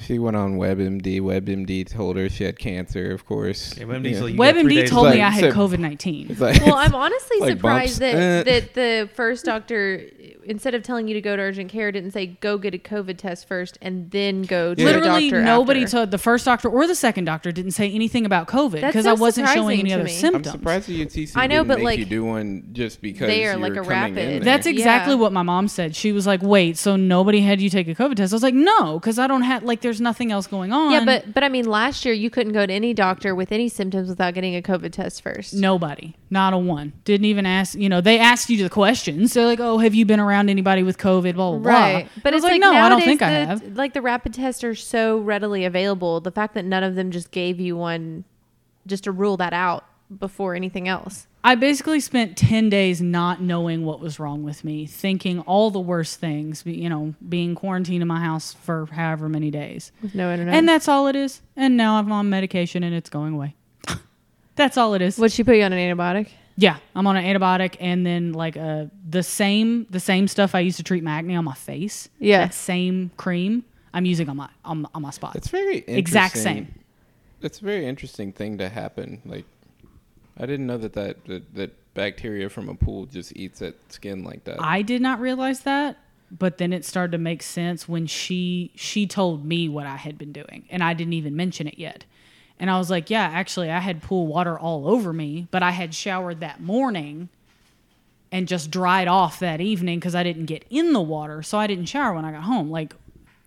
[0.06, 1.22] She went on WebMD.
[1.22, 3.76] WebMD told her she had cancer, of course.
[3.78, 4.22] Yeah, WebMD's Yeah.
[4.24, 5.16] like, You got three WebMD told left.
[5.16, 6.36] me I had COVID 19.
[6.40, 8.44] Like, Well, I'm honestly Like surprised that, Eh.
[8.44, 10.02] that the first doctor,
[10.46, 13.18] instead of telling you to go to urgent care, didn't say go get a COVID
[13.18, 14.90] test first and then go to Yeah.
[14.90, 15.44] a Literally, doctor.
[15.44, 15.98] nobody after.
[15.98, 19.12] told the first doctor or the second doctor didn't say anything about COVID because so
[19.12, 20.20] I wasn't showing any other me.
[20.24, 23.02] I'm I'm surprised the UTC I know, didn't but, make like, you do one just
[23.02, 24.40] because they are you like a coming in rapid- there.
[24.42, 25.20] That's exactly Yeah.
[25.22, 25.96] what my mom said.
[25.96, 28.54] She was like, "Wait, so nobody had you take a COVID test?" I was like,
[28.54, 31.50] "No, because I don't have like there's nothing else going on." Yeah, but but I
[31.50, 34.62] mean, last year you couldn't go to any doctor with any symptoms without getting a
[34.62, 35.54] COVID test first.
[35.54, 37.76] nobody, not a one, didn't even ask.
[37.76, 39.34] You know, they asked you the questions.
[39.34, 42.04] They're like, "Oh, have you been around anybody with COVID?" Blah blah blah.
[42.24, 44.76] But it's was like, "No, I don't think I have." Like the rapid tests are
[44.76, 46.20] so readily available.
[46.20, 48.24] The fact that none of them just gave you one,
[48.88, 49.86] just to rule that out
[50.20, 51.28] before anything else.
[51.46, 55.80] I basically spent 10 days not knowing what was wrong with me, thinking all the
[55.80, 59.92] worst things, you know, being quarantined in my house for however many days.
[60.02, 60.56] With no internet.
[60.56, 61.42] And that's all it is.
[61.58, 63.56] And now I'm on medication and it's going away.
[64.56, 65.18] that's all it is.
[65.18, 66.30] would she put you on an antibiotic?
[66.56, 70.60] Yeah, I'm on an antibiotic and then like uh the same the same stuff I
[70.60, 72.10] used to treat my acne on my face.
[72.20, 72.46] Yeah.
[72.46, 75.36] That same cream I'm using on my on, on my spot.
[75.36, 75.98] It's very interesting.
[75.98, 76.76] Exact same.
[77.42, 79.22] It's a very interesting thing to happen.
[79.26, 79.46] Like,
[80.38, 84.24] I didn't know that that that, that bacteria from a pool just eats at skin
[84.24, 84.62] like that.
[84.62, 85.98] I did not realize that,
[86.32, 90.18] but then it started to make sense when she she told me what I had
[90.18, 92.06] been doing, and I didn't even mention it yet.
[92.60, 95.72] And I was like, "Yeah, actually, I had pool water all over me, but I
[95.72, 97.30] had showered that morning
[98.32, 101.68] and just dried off that evening because I didn't get in the water, so I
[101.68, 102.72] didn't shower when I got home.
[102.72, 102.96] Like,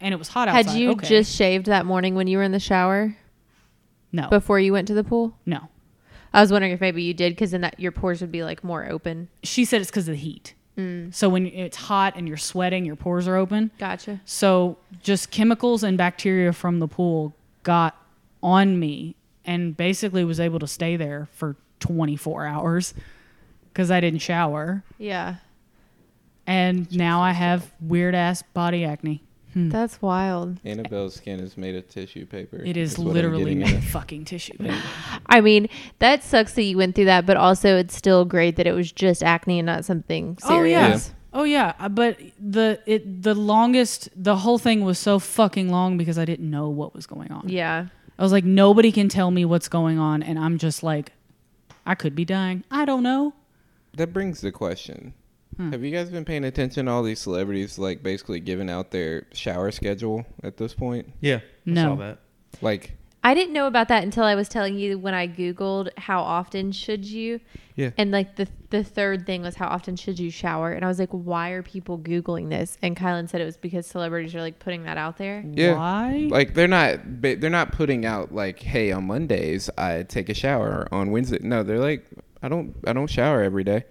[0.01, 0.67] and it was hot outside.
[0.71, 1.09] Had you Okay.
[1.09, 3.17] just shaved that morning when you were in the shower
[4.13, 5.37] no before you went to the pool?
[5.45, 5.69] no?
[6.37, 8.63] I was wondering if maybe you did because then that your pores would be like
[8.63, 9.29] more open.
[9.43, 10.53] She said it's because of the heat.
[10.77, 11.15] Mm.
[11.15, 13.71] So when it's hot and you're sweating, your pores are open.
[13.79, 14.21] Gotcha.
[14.27, 17.97] So just chemicals and bacteria from the pool got
[18.43, 22.93] on me and basically was able to stay there for 24 hours
[23.73, 24.85] because I didn't shower.
[24.99, 25.37] Yeah.
[26.47, 29.23] And now I have weird ass body acne.
[29.57, 30.59] That's wild.
[30.65, 32.63] Annabelle's skin is made of tissue paper.
[32.63, 34.53] It is what I'm literally made of fucking tissue.
[34.59, 34.77] paper.
[35.27, 38.67] I mean, that sucks that you went through that, but also it's still great that
[38.67, 40.51] it was just acne and not something serious.
[40.51, 40.87] Oh yeah.
[40.87, 41.13] serious.
[41.33, 45.99] Oh yeah, Uh, but the it the longest the whole thing was so fucking long
[45.99, 47.49] because I didn't know what was going on.
[47.49, 47.87] Yeah.
[48.19, 51.13] I was like nobody can tell me what's going on and I'm just like
[51.85, 52.65] I could be dying.
[52.71, 53.35] I don't know.
[53.95, 55.13] That brings the question.
[55.57, 55.73] Hmm.
[55.73, 59.27] Have you guys been paying attention to all these celebrities like basically giving out their
[59.33, 61.13] shower schedule at this point?
[61.21, 61.37] Yeah.
[61.37, 61.41] I
[61.71, 61.83] No.
[61.83, 62.19] saw that.
[62.61, 62.93] Like
[63.25, 66.71] I didn't know about that until I was telling you when I googled how often
[66.71, 67.41] should you,
[67.75, 67.91] Yeah.
[67.99, 70.99] and like the the third thing was how often should you shower, and I was
[71.01, 72.79] like, why are people googling this?
[72.83, 75.43] And Kylan said it was because celebrities are like putting that out there.
[75.45, 75.75] Yeah.
[75.75, 76.29] Why?
[76.31, 80.87] like they're not they're not putting out like hey on Mondays I take a shower
[80.93, 81.39] on Wednesday.
[81.43, 82.07] No, they're like
[82.43, 83.85] I don't I don't shower every day.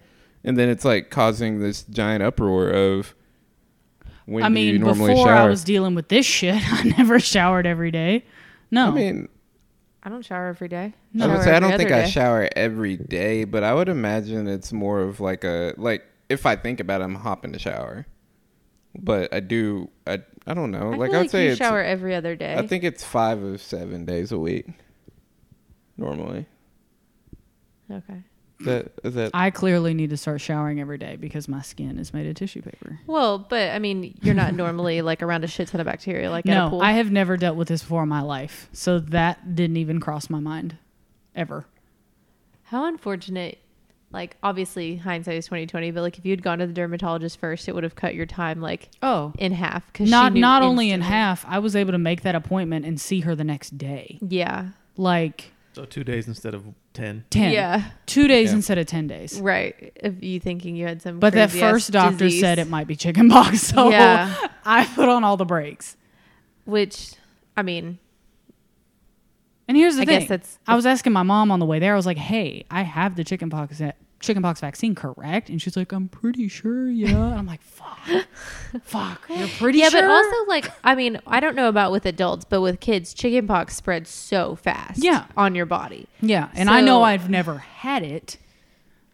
[0.46, 3.14] And then it's like causing this giant uproar of
[4.26, 5.34] when I do you mean, normally before shower?
[5.34, 8.24] I was dealing with this shit, I never showered every day.
[8.70, 8.88] No.
[8.88, 9.28] I mean,
[10.02, 10.94] I don't shower every day.
[11.12, 11.24] No.
[11.24, 13.88] I would Shower say I don't think other I shower every day, but I would
[13.88, 17.58] imagine it's more of like a like if I think about it, I'm hopping to
[17.58, 18.06] shower.
[18.96, 20.92] But I do I I don't know.
[20.92, 22.54] I like I would like say you it's shower every other day.
[22.54, 24.66] I think it's five of seven days a week.
[25.96, 26.46] Normally.
[27.90, 28.22] okay.
[28.60, 31.98] Is that is that I clearly need to start showering every day because my skin
[31.98, 32.98] is made of tissue paper.
[33.06, 36.46] Well, but I mean, you're not normally like around a shit ton of bacteria like
[36.46, 36.80] at a no, pool.
[36.82, 38.68] I have never dealt with this before in my life.
[38.72, 40.78] So that didn't even cross my mind
[41.34, 41.66] ever.
[42.64, 43.58] How unfortunate.
[44.12, 47.38] Like obviously hindsight is twenty twenty, but like if you had gone to the dermatologist
[47.38, 49.32] first, it would have cut your time like Oh.
[49.36, 49.92] in half.
[49.92, 52.98] Cause Not she not only in half, I was able to make that appointment and
[53.00, 54.18] see her the next day.
[54.26, 54.68] Yeah.
[54.96, 57.24] Like So two days instead of ten.
[57.28, 57.52] 10.
[57.52, 57.82] Yeah.
[58.06, 58.54] 2 days Yeah.
[58.56, 59.38] instead of 10 days.
[59.38, 59.92] Right.
[59.96, 61.20] If you thinking you had some.
[61.20, 64.34] But that crazy-ass first doctor disease, said it might be chickenpox, so Yeah.
[64.64, 65.98] I put on all the brakes.
[66.64, 67.12] Which,
[67.58, 67.98] I mean,
[69.68, 71.78] And here's the I thing: guess that's- I was asking my mom on the way
[71.78, 71.92] there.
[71.92, 73.78] I was like, "Hey, I have the chickenpox
[74.20, 78.26] chickenpox vaccine, correct?" And she's like, "I'm pretty sure, yeah." And I'm like, "Fuck,
[78.82, 81.92] fuck, you're pretty yeah, sure." Yeah, but also like, I mean, I don't know about
[81.92, 85.02] with adults, but with kids, chickenpox spreads so fast.
[85.02, 85.26] Yeah.
[85.36, 86.06] On your body.
[86.20, 88.38] yeah, and I know I've never had it.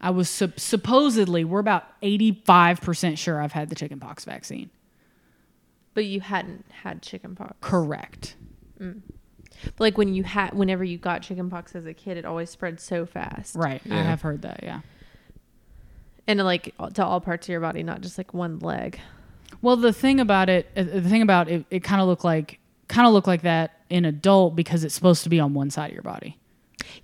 [0.01, 4.69] I was sup- supposedly we're about 85 percent sure I've had the chickenpox vaccine.
[5.93, 7.55] But you hadn't had chickenpox.
[7.61, 8.35] Correct.
[8.79, 9.01] Mm.
[9.65, 12.79] But like when you had, whenever you got chickenpox as a kid, it always spread
[12.79, 13.55] so fast.
[13.55, 13.81] Right.
[13.89, 14.61] I have heard that.
[14.63, 14.81] Yeah.
[16.27, 18.99] And like to all parts of your body, not just like one leg.
[19.61, 22.59] Well, the thing about it, uh, the thing about it, it kind of looked like
[22.87, 25.89] kind of looked like that in adult because it's supposed to be on one side
[25.89, 26.37] of your body.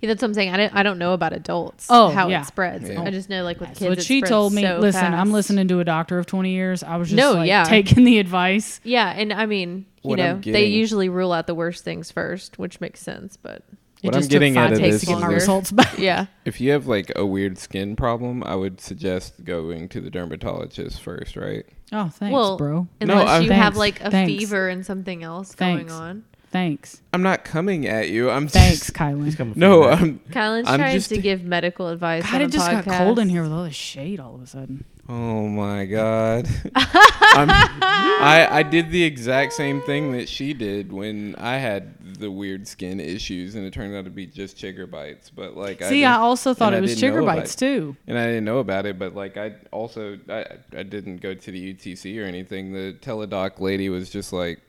[0.00, 0.50] Yeah, that's what I'm saying.
[0.52, 1.86] I don't, I don't know about adults.
[1.90, 2.42] Oh, how yeah.
[2.42, 2.88] it spreads.
[2.88, 3.02] Yeah.
[3.02, 3.88] I just know like with That's kids.
[3.88, 4.62] what it she spreads told me.
[4.62, 6.82] so Listen, I'm listening to a doctor of 20 years.
[6.82, 7.64] I was just No, like yeah.
[7.64, 8.80] taking the advice.
[8.84, 12.10] Yeah, and I mean, you What know, I'm they usually rule out the worst things
[12.10, 13.36] first, which makes sense.
[13.36, 13.62] But
[14.02, 15.70] It What I'm getting took out five of takes this get is my that- results
[15.72, 15.98] back.
[15.98, 20.08] yeah, if you have like a weird skin problem, I would suggest going to the
[20.10, 21.64] dermatologist first, right?
[21.92, 22.86] Oh, thanks, well, bro.
[23.00, 24.30] unless I'm- you have like a thanks.
[24.32, 25.92] fever and something else Thanks.
[25.92, 26.24] going on.
[26.52, 27.00] Thanks.
[27.12, 28.28] I'm not coming at you.
[28.30, 29.24] I'm Thanks, just- Kylan.
[29.24, 29.54] He's coming.
[29.54, 29.98] for no, you, man.
[29.98, 32.24] I'm Kylan's I'm trying just- to give medical advice.
[32.24, 34.42] God, on it a just got cold in here with all the shade all of
[34.42, 34.84] a sudden.
[35.08, 36.48] Oh my god.
[36.74, 42.30] I'm, I I did the exact same thing that she did when I had the
[42.30, 45.30] weird skin issues, and it turned out to be just chigger bites.
[45.30, 47.36] But like, See, I, didn't- also thought and it I was didn't know chigger about
[47.38, 47.58] bites it.
[47.58, 47.96] too.
[48.06, 48.98] and I didn't know about it.
[49.00, 52.72] But like, I also I I didn't go to the UTC or anything.
[52.72, 54.60] The teledoc lady was just like,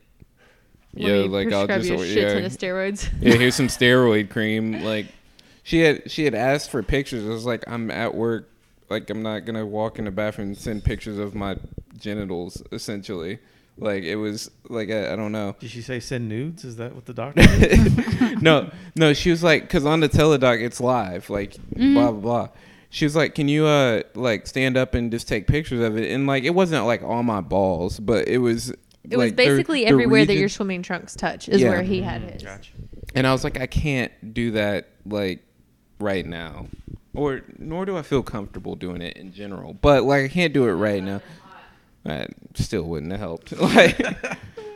[0.94, 3.10] Let "Yo, me like I'll prescribe just you a order- shit ton yeah, of steroids.
[3.22, 4.84] yeah, here's some steroid cream.
[4.84, 5.08] Like,
[5.64, 7.26] she had she had asked for pictures.
[7.26, 8.50] I was like, I'm at work.
[8.90, 11.56] Like, I'm not gonna walk in the bathroom and send pictures of my
[11.98, 12.62] genitals.
[12.74, 13.40] Essentially,
[13.78, 15.56] like it was like I, I don't know.
[15.60, 16.66] Did she say send nudes?
[16.66, 17.42] Is that what the doctor?
[18.42, 19.14] no, no.
[19.14, 21.30] She was like, because on the teledoc it's live.
[21.30, 21.94] Like, Mm-hmm.
[21.94, 22.50] blah blah blah.
[22.90, 26.12] She was like, "Can you uh like stand up and just take pictures of it?"
[26.12, 28.74] And like, it wasn't like on my balls, but it was.
[29.10, 31.70] It was like, the- basically the everywhere that region- your swimming trunks touch is Yeah.
[31.70, 32.44] where he had his.
[32.44, 32.72] gotcha.
[33.16, 35.44] And I was like, I can't do that like
[36.00, 36.68] right now,
[37.14, 39.74] or nor do I feel comfortable doing it in general.
[39.74, 41.22] But like, I can't do it right now.
[42.04, 43.52] That still wouldn't have helped.
[43.60, 44.00] like,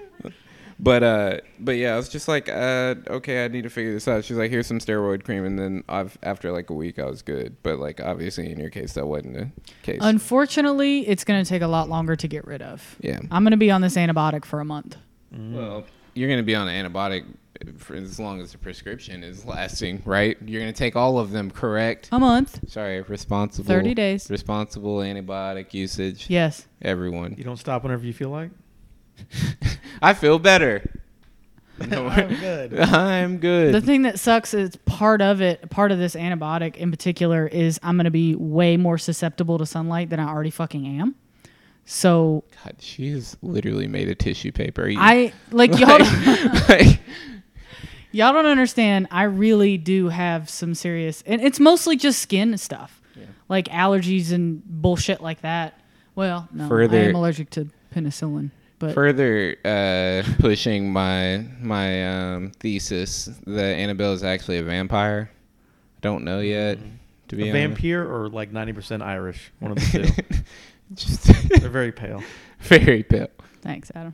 [0.79, 4.07] but uh, but yeah, I was just like, uh, okay, I need to figure this
[4.07, 4.25] out.
[4.25, 7.21] She's like, here's some steroid cream, and then I've after like a week, I was
[7.21, 7.55] good.
[7.63, 9.51] But like, obviously, in your case, that wasn't the
[9.83, 9.99] case.
[10.01, 12.97] Unfortunately, it's going to take a lot longer to get rid of.
[13.01, 13.19] yeah.
[13.31, 14.97] I'm going to be on this antibiotic for a month.
[15.31, 17.25] Well, you're gonna be on an antibiotic
[17.77, 20.37] for as long as the prescription is lasting, right?
[20.45, 22.09] You're gonna take all of them, correct?
[22.11, 22.59] A month.
[22.69, 23.67] Sorry, responsible.
[23.67, 24.29] 30 days.
[24.29, 26.29] Responsible antibiotic usage.
[26.29, 26.67] Yes.
[26.81, 27.35] Everyone.
[27.37, 28.51] You don't stop whenever you feel like.
[30.01, 30.89] I feel better.
[31.87, 32.79] No, I'm good.
[32.79, 33.73] I'm good.
[33.73, 37.79] The thing that sucks is part of it, part of this antibiotic in particular, is
[37.83, 41.15] I'm going to be way more susceptible to sunlight than I already fucking am.
[41.85, 44.87] So God, she is literally made of tissue paper.
[44.87, 45.99] You- I like y'all.
[45.99, 46.99] like, like,
[48.11, 49.07] y'all don't understand.
[49.11, 53.01] I really do have some serious, and it's mostly just skin stuff,
[53.49, 55.79] like allergies and bullshit like that.
[56.15, 58.49] Well, no, I am allergic to penicillin,
[58.79, 65.29] but further uh, pushing my my um, thesis that Annabelle is actually a vampire.
[65.97, 66.77] I don't know yet.
[67.29, 67.53] To be A honest.
[67.81, 69.51] vampire or like 90% Irish?
[69.59, 70.35] One of the two.
[70.93, 71.23] Just
[71.59, 72.21] They're very pale.
[72.59, 73.29] very pale.
[73.63, 74.13] Thanks, Adam.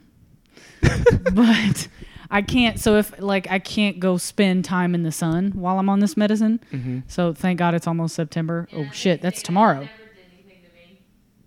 [1.34, 1.88] but
[2.30, 2.80] I can't.
[2.80, 6.16] So if like I can't go spend time in the sun while I'm on this
[6.16, 6.62] medicine.
[6.72, 7.00] Mm-hmm.
[7.08, 8.70] So thank God it's almost September.
[8.74, 9.90] Oh shit, that's tomorrow.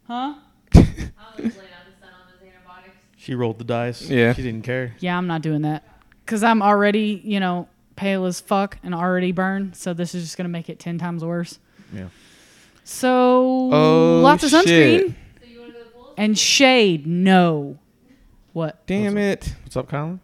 [0.07, 0.35] Huh?
[3.25, 4.03] She rolled the dice.
[4.09, 4.35] Yeah.
[4.35, 4.95] She didn't care.
[5.01, 5.83] Yeah, I'm not doing that
[6.25, 9.77] because I'm already you know pale as fuck and already burned.
[9.77, 11.59] So this is just gonna make it ten times worse.
[11.93, 12.09] Yeah.
[12.85, 15.07] So Oh, lots of shit.
[15.09, 15.15] sunscreen
[16.19, 17.07] and shade.
[17.07, 17.79] No.
[18.53, 18.87] What?
[18.87, 19.55] Damn it.
[19.63, 20.21] What's up, Colin?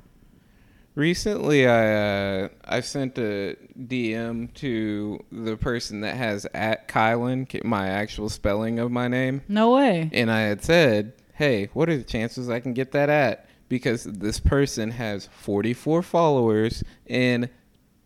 [0.95, 7.89] Recently, I uh, I sent a DM to the person that has at Kylan, my
[7.89, 10.11] actual spelling of my name, No way.
[10.13, 14.05] and I had said, "Hey, what are the chances I can get that at?" Because
[14.05, 17.49] this person has 44 followers and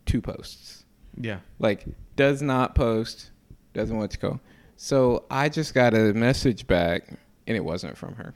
[0.06, 0.84] two posts.
[1.20, 1.40] Yeah.
[1.58, 3.32] Like, does not post,
[3.72, 4.40] doesn't want to go.
[4.76, 7.08] So I just got a message back,
[7.48, 8.34] and it wasn't from her,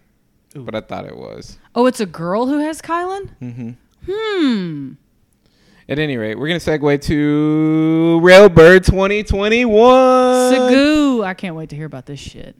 [0.56, 0.64] Ooh.
[0.64, 1.58] but I thought it was.
[1.76, 3.30] Oh, it's a girl who has Kylan.
[3.40, 3.70] Mm-hmm.
[4.10, 4.92] Hmm.
[5.88, 9.72] At any rate, we're gonna segue to Railbird 2021.
[10.52, 11.24] Sagoo.
[11.24, 12.56] I can't wait to hear about this shit.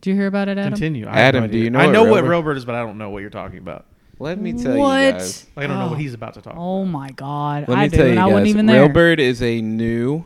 [0.00, 0.72] Do you hear about it, Adam?
[0.72, 1.06] Continue.
[1.06, 2.98] I Adam, no do you know I know what Railbird- Railbird is, but I don't
[2.98, 3.84] know what you're talking about.
[4.20, 5.04] Let me tell what?
[5.04, 5.46] you guys.
[5.56, 5.90] Like, I don't know Oh.
[5.90, 6.54] what he's about to talk.
[6.56, 7.68] Oh my god.
[7.68, 8.32] Let I me do, tell you and I guys.
[8.32, 8.88] wasn't even there.
[8.88, 10.24] Railbird is a new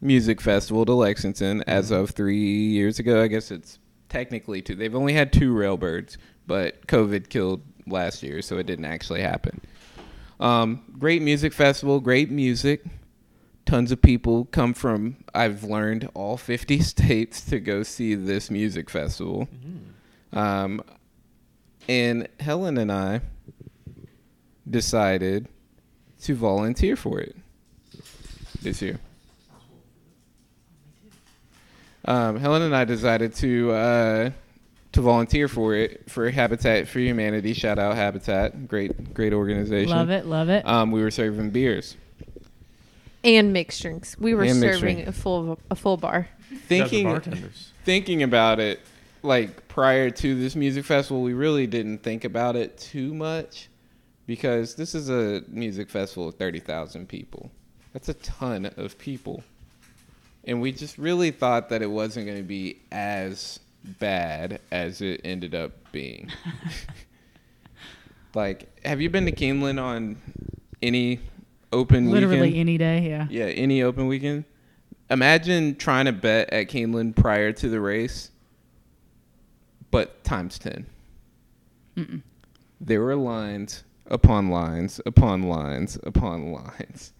[0.00, 2.02] music festival to Lexington as Mm-hmm.
[2.02, 3.22] of three years ago.
[3.22, 4.74] I guess it's technically two.
[4.74, 9.60] They've only had two Railbirds, but COVID killed last year, so it didn't actually happen.
[10.40, 12.82] Um, great music festival, great music.
[13.66, 18.90] Tons of people come from, I've learned, all 50 states to go see this music
[18.90, 19.48] festival.
[19.54, 20.38] Mm-hmm.
[20.38, 20.82] Um,
[21.88, 23.20] and Helen and I
[24.68, 25.48] decided
[26.22, 27.36] to volunteer for it
[28.62, 28.98] this year.
[32.06, 34.30] Um, Helen and I decided to uh,
[34.92, 37.52] to volunteer for it for Habitat for Humanity.
[37.54, 39.90] Shout out Habitat, great great organization.
[39.90, 40.26] Love it.
[40.26, 40.66] Love it.
[40.66, 41.96] Um, we were serving beers,
[43.24, 44.16] and mixed drinks.
[44.18, 45.08] We were And mixed serving drink.
[45.08, 46.28] a full a full bar.
[46.68, 47.72] thinking bartenders.
[47.84, 48.80] thinking about it,
[49.22, 53.68] like prior to this music festival, we really didn't think about it too much
[54.26, 57.50] because this is a music festival of 30,000 people.
[57.92, 59.42] That's a ton of people.
[60.44, 63.60] And we just really thought that it wasn't going to be as
[63.98, 66.30] bad as it ended up being.
[68.34, 70.16] like, have you been to Keeneland on
[70.82, 71.20] any
[71.74, 72.60] open Literally weekend?
[72.60, 73.08] any day.
[73.08, 73.26] Yeah.
[73.30, 74.44] Yeah, any open weekend.
[75.10, 78.30] Imagine trying to bet at Keeneland prior to the race,
[79.90, 80.86] but times 10.
[82.80, 87.12] There were lines upon lines upon lines upon lines.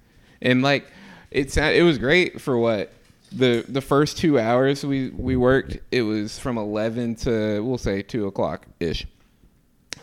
[0.43, 0.87] And like
[1.31, 2.93] it's it was great for what
[3.33, 8.03] the the first two hours we we worked it was from 11 to we'll say
[8.03, 9.07] 2 o'clock ish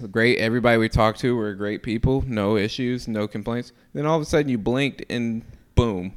[0.08, 3.72] great everybody we talked to were great people no issues no complaints.
[3.94, 5.44] Then all of a sudden you blinked and
[5.76, 6.14] boom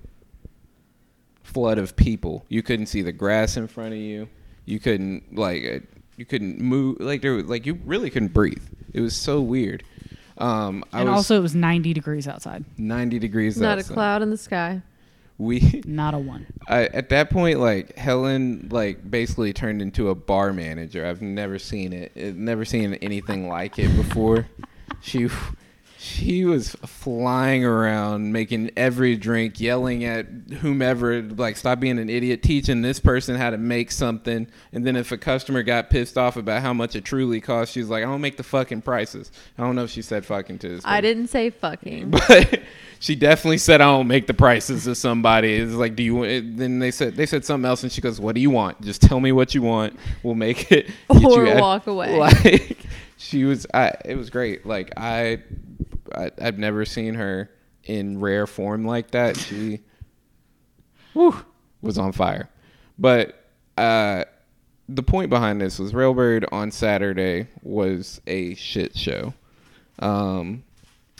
[1.42, 2.44] flood of people.
[2.48, 4.28] You couldn't see the grass in front of you.
[4.64, 5.78] You couldn't like uh,
[6.16, 8.62] you couldn't move like there was, like you really couldn't breathe.
[8.92, 9.84] It was so weird.
[10.38, 12.64] Um i and was also, it was 90 degrees outside.
[12.76, 14.82] 90 degrees Not a cloud in the sky.
[15.38, 16.46] We Not a one.
[16.68, 21.04] I, at that point, like Helen, like basically turned into a bar manager.
[21.04, 22.12] I've never seen it.
[22.16, 24.46] I've never seen anything like it before.
[25.02, 25.28] she,
[25.98, 30.26] she was flying around, making every drink, yelling at
[30.60, 34.46] whomever, like stop being an idiot, teaching this person how to make something.
[34.72, 37.88] And then if a customer got pissed off about how much it truly cost, she's
[37.88, 40.68] like, "I don't make the fucking prices." I don't know if she said fucking to
[40.68, 40.82] this.
[40.84, 42.12] I didn't say fucking.
[42.28, 42.60] But
[43.04, 46.14] she definitely said, "I don't make the prices of somebody." It's like, do you?
[46.14, 48.80] want Then they said they said something else, and she goes, "What do you want?
[48.80, 49.98] Just tell me what you want.
[50.22, 52.16] We'll make it." Or you at-" walk away.
[52.18, 52.78] Like
[53.18, 53.92] she was, I.
[54.06, 54.64] It was great.
[54.64, 55.42] Like I,
[56.14, 57.50] I, I've never seen her
[57.84, 59.36] in rare form like that.
[59.36, 59.80] She,
[61.12, 61.44] whew,
[61.82, 62.48] was on fire.
[62.98, 63.38] But
[63.76, 64.24] uh,
[64.88, 69.34] the point behind this was Railbird on Saturday was a shit show.
[69.98, 70.64] Um,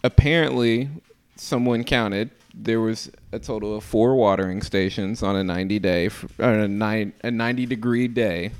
[0.03, 0.89] apparently,
[1.37, 6.69] someone counted there was a total of four watering stations on a 90 day, a,
[6.69, 8.53] nine, a 90 degree day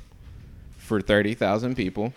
[0.77, 2.13] for 30,000 people.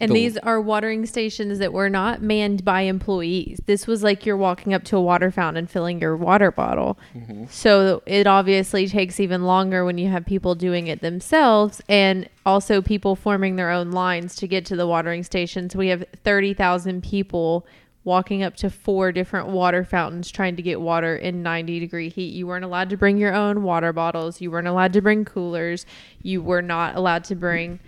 [0.00, 3.60] And The- these are watering stations that were not manned by employees.
[3.66, 6.98] This was like you're walking up to a water fountain and filling your water bottle.
[7.16, 7.44] Mm-hmm.
[7.48, 12.82] So it obviously takes even longer when you have people doing it themselves and also
[12.82, 15.76] people forming their own lines to get to the watering stations.
[15.76, 17.64] We have 30,000 people
[18.04, 22.32] walking up to four different water fountains trying to get water in 90 degree heat.
[22.34, 24.40] You weren't allowed to bring your own water bottles.
[24.40, 25.86] You weren't allowed to bring coolers.
[26.22, 27.78] You were not allowed to bring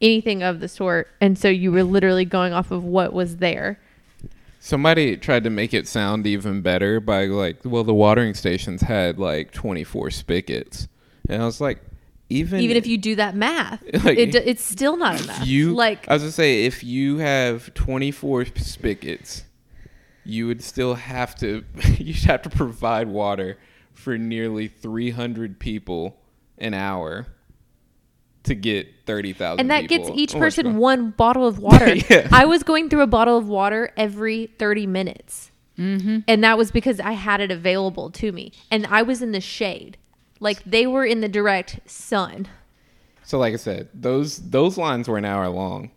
[0.00, 1.08] anything of the sort.
[1.20, 3.78] And so you were literally going off of what was there.
[4.60, 9.18] Somebody tried to make it sound even better by like, well, the watering stations had
[9.18, 10.88] like 24 spigots.
[11.28, 11.80] And I was like,
[12.30, 15.46] even Even if you do that math, Like, it, it's still not enough.
[15.46, 19.43] you like I was gonna say if you have 24 spigots,
[20.24, 21.64] you would still have to
[21.98, 23.58] you'd have to provide water
[23.92, 26.16] for nearly 300 people
[26.58, 27.26] an hour
[28.44, 30.76] to get 30,000 and that gets each Oh person God.
[30.76, 31.94] one bottle of water.
[32.10, 32.28] Yeah.
[32.30, 35.50] I was going through a bottle of water every 30 minutes.
[35.78, 36.18] Mm-hmm.
[36.28, 38.52] And that was because I had it available to me.
[38.70, 39.96] And I was in the shade.
[40.40, 42.46] Like they were in the direct sun.
[43.24, 45.90] So like I said, those those lines were an hour long.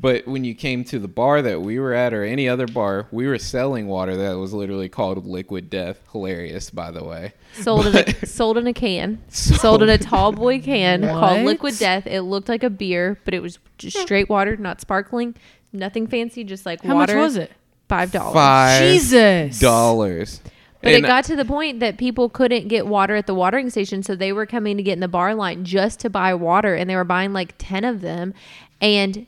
[0.00, 3.08] But when you came to the bar that we were at or any other bar,
[3.10, 6.00] we were selling water that was literally called liquid death.
[6.12, 7.32] Hilarious, by the way.
[7.54, 9.20] Sold in a, sold in a can.
[9.28, 12.06] Sold in a tall boy can called Liquid Death.
[12.06, 15.34] It looked like a beer, but it was just straight water, not sparkling,
[15.72, 17.16] nothing fancy, just like How water.
[17.16, 17.50] much was it?
[17.88, 18.34] Five dollars.
[18.34, 19.58] Five Jesus.
[19.58, 20.40] dollars.
[20.80, 24.04] But it got to the point that people couldn't get water at the watering station,
[24.04, 26.88] so they were coming to get in the bar line just to buy water, and
[26.88, 28.32] they were buying like ten of them,
[28.80, 29.26] and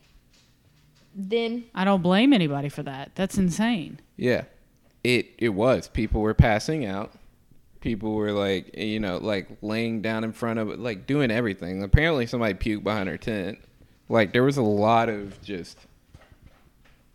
[1.28, 3.12] then I don't blame anybody for that.
[3.14, 4.00] That's insane.
[4.16, 4.44] Yeah,
[5.04, 5.88] it it was.
[5.88, 7.12] People were passing out.
[7.80, 11.83] People were like, you know, like laying down in front of it, like doing everything.
[11.83, 13.59] Apparently, somebody puked behind her tent.
[14.09, 15.78] Like there was a lot of just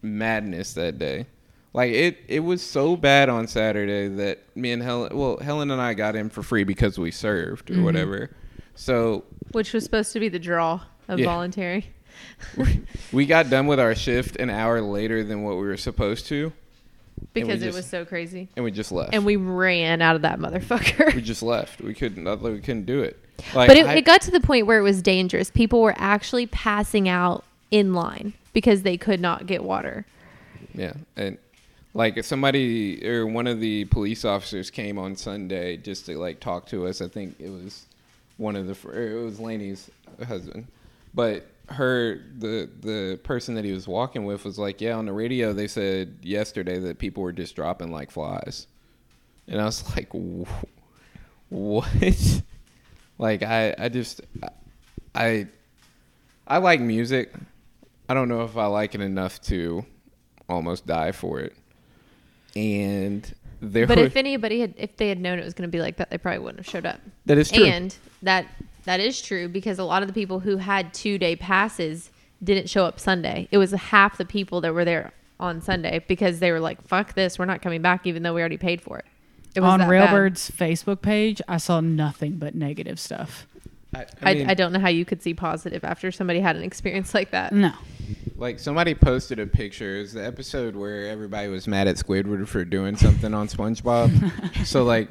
[0.02, 1.28] madness that day.
[1.74, 5.82] Like it, it was so bad on Saturday that me and Helen, well, Helen and
[5.82, 7.84] I got in for free because we served or mm-hmm.
[7.84, 8.32] whatever.
[8.76, 11.26] So which was supposed to be the draw of Yeah.
[11.26, 11.94] voluntary.
[13.12, 16.52] We got done with our shift an hour later than what we were supposed to,
[17.34, 18.50] Because it just- was so crazy.
[18.56, 19.14] and we just left.
[19.14, 21.16] And we ran out of that motherfucker.
[21.16, 21.82] we just left.
[21.82, 22.26] We couldn't.
[22.42, 23.18] We couldn't do it.
[23.54, 25.50] Like, but it, I- it got to the point where it was dangerous.
[25.52, 30.06] People were actually passing out in line because they could not get water.
[30.74, 31.38] yeah, and
[31.94, 36.40] like if somebody or one of the police officers came on Sunday just to like
[36.40, 37.02] talk to us.
[37.02, 37.86] I think it was
[38.38, 38.90] one of the.
[38.92, 39.90] It was Laney's
[40.28, 40.68] husband,
[41.14, 45.14] but her the the person that he was walking with was like, yeah, on the
[45.14, 48.68] radio they said yesterday that people were just dropping like flies,
[49.48, 50.10] and I was like,
[51.50, 51.90] what?
[53.18, 54.22] like I I just
[55.14, 55.48] I
[56.48, 57.34] I like music.
[58.08, 59.84] I don't know if I like it enough to
[60.48, 61.56] almost die for it.
[62.56, 65.72] And there But were, if anybody had, if they had known it was going to
[65.72, 67.00] be like that, they probably wouldn't have showed up.
[67.26, 67.66] that is true.
[67.66, 68.46] And that
[68.86, 72.12] that is true because a lot of the people who had two day passes
[72.44, 73.48] didn't show up Sunday.
[73.52, 77.14] It was half the people that were there on Sunday because they were like, "Fuck
[77.14, 79.06] this, we're not coming back," even though we already paid for it.
[79.56, 80.10] It was On that bad.
[80.10, 83.48] Railbird's Facebook page, I saw nothing but negative stuff.
[83.96, 86.58] I, I, I mean, I don't know how you could see positive after somebody had
[86.58, 87.54] an experience like that.
[87.54, 87.72] No.
[88.36, 89.98] like somebody posted a picture.
[89.98, 94.66] It's the episode where everybody was mad at Squidward for doing something on SpongeBob.
[94.66, 95.08] so like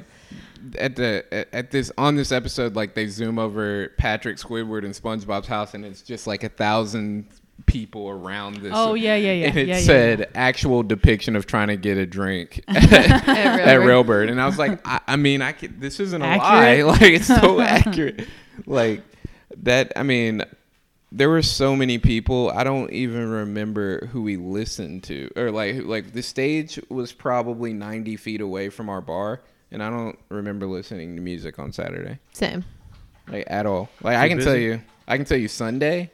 [0.77, 4.93] at the at- at this on this episode, like they zoom over Patrick Squidward and
[4.93, 7.25] SpongeBob's house, and it's just like a thousand
[7.67, 8.73] people around this.
[8.75, 11.97] Oh, yeah, yeah, yeah, And it yeah, yeah, said actual depiction of trying to get
[11.97, 13.85] a drink at, At at Railbird.
[13.85, 15.79] Railbird, and I was like, I, I mean, I could.
[15.79, 16.85] This isn't a Accurate?
[16.85, 16.91] lie.
[16.99, 18.27] Like it's so accurate.
[18.65, 19.03] Like
[19.63, 19.93] that.
[19.95, 20.41] I mean,
[21.11, 22.51] there were so many people.
[22.51, 27.71] I don't even remember who we listened to, or like like the stage was probably
[27.73, 32.19] ninety feet away from our bar, and I don't remember listening to music on Saturday,
[32.33, 32.63] Same.
[33.27, 33.89] like at all.
[34.01, 36.11] Like I Too can tell you, I can tell you Sunday,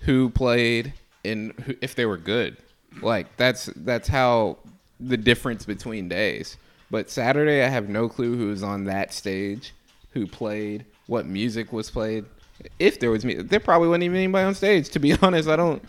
[0.00, 0.92] who played
[1.24, 2.56] and who, if they were good.
[3.02, 4.58] Like that's that's how
[5.00, 6.56] the difference between days.
[6.90, 9.74] But Saturday, I have no clue who was on that stage,
[10.10, 12.24] who played, what music was played.
[12.78, 14.88] If there was me, there probably wasn't even anybody on stage.
[14.90, 15.82] To be honest, I don't.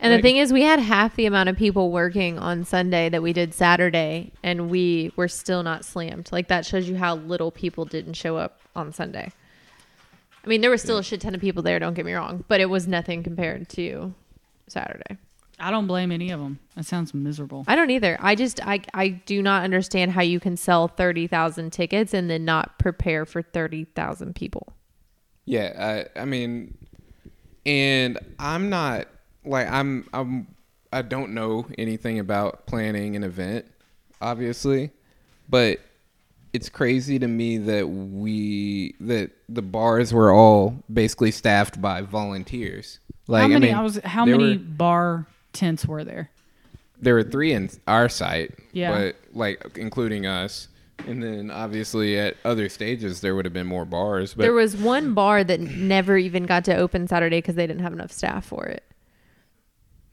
[0.00, 3.22] And the thing is, we had half the amount of people working on Sunday that
[3.22, 6.30] we did Saturday, and we were still not slammed.
[6.32, 9.32] Like that shows you how little people didn't show up on Sunday.
[10.44, 11.78] I mean, there was still a shit ton of people there.
[11.78, 14.14] Don't get me wrong, but it was nothing compared to
[14.68, 15.18] Saturday.
[15.58, 16.58] I don't blame any of them.
[16.76, 17.64] That sounds miserable.
[17.66, 18.16] I don't either.
[18.20, 22.30] I just I I do not understand how you can sell thirty thousand tickets and
[22.30, 24.72] then not prepare for thirty thousand people.
[25.46, 26.76] Yeah, I I mean,
[27.64, 29.06] and I'm not
[29.44, 30.48] like I'm I'm
[30.92, 33.66] I don't know anything about planning an event,
[34.20, 34.90] obviously,
[35.48, 35.80] but
[36.52, 42.98] it's crazy to me that we that the bars were all basically staffed by volunteers.
[43.28, 43.72] Like how many?
[43.72, 43.96] I I, was.
[44.04, 46.30] How many were- bar tents were there?
[46.98, 48.90] there were three in our site, Yeah.
[48.90, 50.68] but like including us,
[51.06, 54.34] and then obviously at other stages there would have been more bars.
[54.34, 57.82] But there was one bar that never even got to open Saturday because they didn't
[57.82, 58.82] have enough staff for it.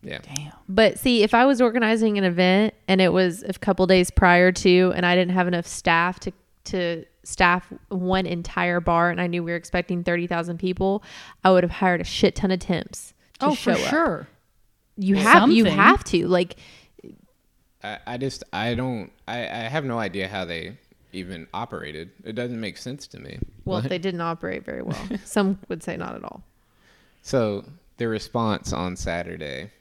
[0.02, 0.52] yeah, Damn.
[0.68, 4.52] But see, if I was organizing an event and it was a couple days prior
[4.52, 6.32] to, and I didn't have enough staff to
[6.66, 11.04] to staff one entire bar, and I knew we were expecting thirty thousand people,
[11.44, 13.14] I would have hired a shit ton of temps.
[13.40, 13.90] To Oh, show for up.
[13.90, 14.28] sure.
[14.98, 16.56] You have you have to like
[17.84, 20.78] I, I just I don't I, I have no idea how they
[21.12, 22.10] even operated.
[22.24, 23.40] It doesn't make sense to me.
[23.66, 25.08] Well, Like- they didn't operate very well.
[25.26, 26.44] Some would say not at all.
[27.22, 27.66] So
[27.98, 29.72] the response on Saturday,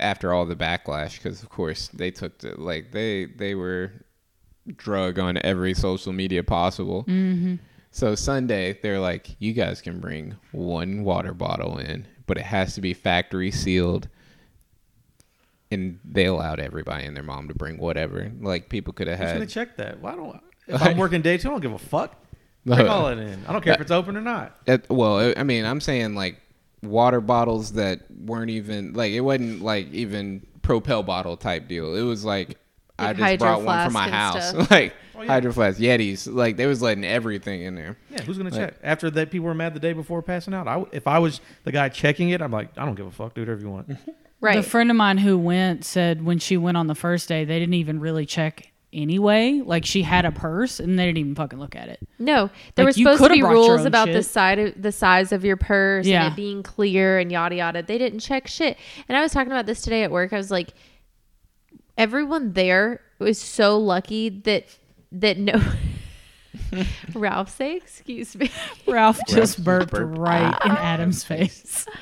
[0.00, 3.92] after all the backlash, because of course they took the like they they were
[4.76, 7.04] drug on every social media possible.
[7.04, 7.56] Mm-hmm.
[7.90, 12.74] So Sunday they're like, you guys can bring one water bottle in, but it has
[12.76, 14.08] to be factory sealed.
[15.72, 18.30] And they allowed everybody and their mom to bring whatever.
[18.40, 20.00] Like people could have Who's gonna check that?
[20.00, 20.40] Why don't?
[20.68, 22.14] If I'm working day two, I don't give a fuck.
[22.64, 22.76] No.
[22.76, 23.44] Bring all it in.
[23.48, 24.56] I don't care if it's open or not.
[24.66, 26.36] It, well, I mean, I'm saying like
[26.82, 31.94] water bottles that weren't even like it wasn't like even propel bottle type deal.
[31.96, 32.56] It was like
[32.98, 34.70] I just Hydro brought one from my house, stuff.
[34.70, 35.28] like Oh, yeah.
[35.28, 36.32] hydro flask, Yetis.
[36.32, 37.98] Like they was letting everything in there.
[38.10, 39.30] Yeah, who's gonna Like- check after that?
[39.30, 40.66] People were mad the day before passing out.
[40.66, 43.10] I, w- if I was the guy checking it, I'm like, I don't give a
[43.10, 43.34] fuck.
[43.34, 43.90] Do whatever you want.
[44.42, 44.56] Right.
[44.56, 47.58] The friend of mine who went said when she went on the first day, they
[47.60, 49.62] didn't even really check anyway.
[49.64, 52.00] Like she had a purse and they didn't even fucking look at it.
[52.18, 55.30] No, there Like, were supposed to be rules own about the side of, the size
[55.30, 56.24] of your purse Yeah.
[56.24, 57.82] and it being clear and yada yada.
[57.84, 58.76] They didn't check shit.
[59.08, 60.32] And I was talking about this today at work.
[60.32, 60.70] I was like,
[61.96, 64.66] everyone there was so lucky that
[65.12, 65.60] that no.
[67.14, 68.50] Ralph, say excuse me.
[68.88, 70.18] Ralph just just burped, burped.
[70.18, 71.86] right in Adam's face.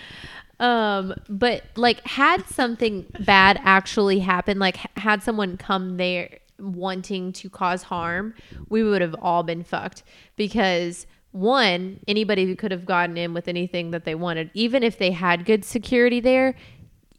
[0.61, 7.51] Um, but like, had something bad actually happened, like had someone come there wanting to
[7.51, 8.35] cause harm,
[8.69, 10.03] we would have all been fucked
[10.37, 14.99] because one, anybody who could have gotten in with anything that they wanted, even if
[14.99, 16.55] they had good security there,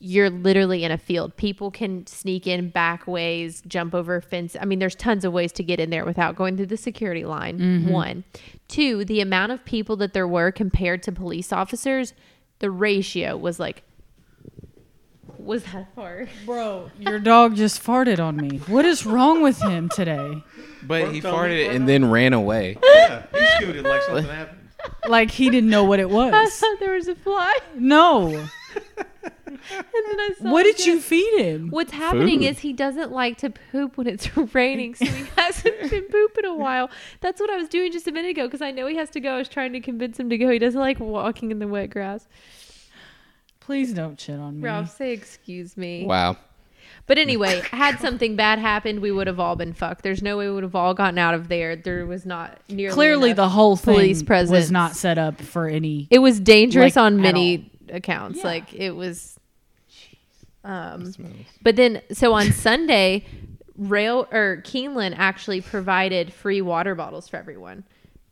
[0.03, 1.35] you're literally in a field.
[1.37, 4.55] People can sneak in back ways, jump over fence.
[4.59, 7.23] I mean, there's tons of ways to get in there without going through the security
[7.23, 7.59] line.
[7.91, 8.23] One,
[8.67, 12.13] two, the amount of people that there were compared to police officers,
[12.61, 13.83] the ratio was like,
[15.37, 16.27] was that far?
[16.45, 18.57] Bro, your dog just farted on me.
[18.67, 20.43] What is wrong with him today?
[20.83, 22.77] But he Worked on farted worked and on then ran away.
[22.83, 24.59] yeah, he scooted like something happened.
[25.07, 26.53] Like he didn't know what it was I was.
[26.55, 28.47] thought there was a fly, No.
[29.71, 30.51] and then I saw.
[30.51, 31.69] What it did you feed him?
[31.69, 32.47] What's happening Food.
[32.47, 36.55] is he doesn't like to poop when it's raining, so he hasn't been pooping a
[36.55, 36.89] while.
[37.19, 39.19] That's what I was doing just a minute ago because I know he has to
[39.19, 39.35] go.
[39.35, 40.49] I was trying to convince him to go.
[40.49, 42.27] He doesn't like walking in the wet grass.
[43.59, 44.63] Please don't shit on me.
[44.63, 46.05] Ralph, say excuse me.
[46.05, 46.37] Wow.
[47.07, 50.03] But anyway, had something bad happened, we would have all been fucked.
[50.03, 51.75] There's no way we would have all gotten out of there.
[51.75, 54.51] There was not nearly Clearly, the whole thing police presence.
[54.51, 56.07] was not set up for any.
[56.09, 58.39] It was dangerous like, on many accounts.
[58.39, 58.45] Yeah.
[58.45, 59.37] Like it was.
[60.63, 61.13] Um,
[61.61, 63.25] but then, so on Sunday,
[63.77, 67.83] Rail or Keeneland actually provided free water bottles for everyone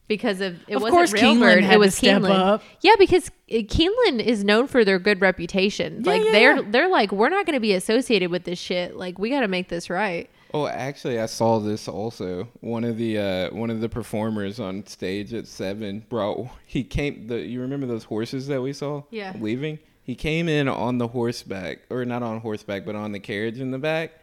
[0.08, 2.30] because of it Of wasn't course Railbird, Keeneland had it was to step Keeneland.
[2.40, 2.64] up.
[2.82, 6.04] Yeah, because uh, Keeneland is known for their good reputation.
[6.04, 6.70] Yeah, like yeah, they're yeah.
[6.70, 8.96] they're like we're not going to be associated with this shit.
[8.96, 10.30] Like we got to make this right.
[10.52, 12.48] Oh, actually, I saw this also.
[12.62, 16.48] One of the uh, one of the performers on stage at seven brought.
[16.66, 17.28] He came.
[17.28, 19.04] The you remember those horses that we saw?
[19.12, 19.34] Yeah.
[19.40, 19.80] Leaving.
[20.10, 23.70] He came in on the horseback, or not on horseback, but on the carriage in
[23.70, 24.14] the back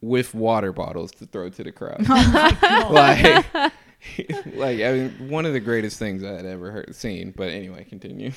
[0.00, 2.04] with water bottles to throw to the crowd.
[2.08, 3.46] Oh like,
[4.56, 7.32] like I mean, one of the greatest things I had ever heard, seen.
[7.36, 8.32] But anyway, continue.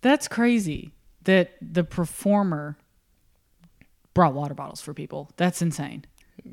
[0.00, 0.90] That's crazy
[1.22, 2.76] that the performer
[4.12, 5.30] brought water bottles for people.
[5.36, 6.06] That's insane.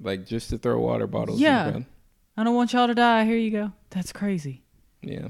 [0.04, 1.40] Like just to throw water bottles.
[1.40, 1.80] Yeah.
[2.38, 3.26] I don't want y'all to die.
[3.26, 3.72] Here you go.
[3.90, 4.62] That's crazy.
[5.02, 5.30] Yeah.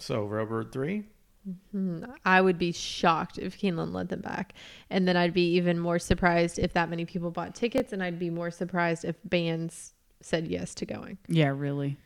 [0.00, 1.04] So, Railbird 3,
[1.48, 2.04] Mm-hmm.
[2.24, 4.54] I would be shocked if Keeneland led them back.
[4.90, 7.92] And then I'd be even more surprised if that many people bought tickets.
[7.92, 11.18] And I'd be more surprised if bands said yes to going.
[11.28, 11.96] Yeah, really.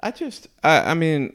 [0.00, 1.34] I just, I, I mean,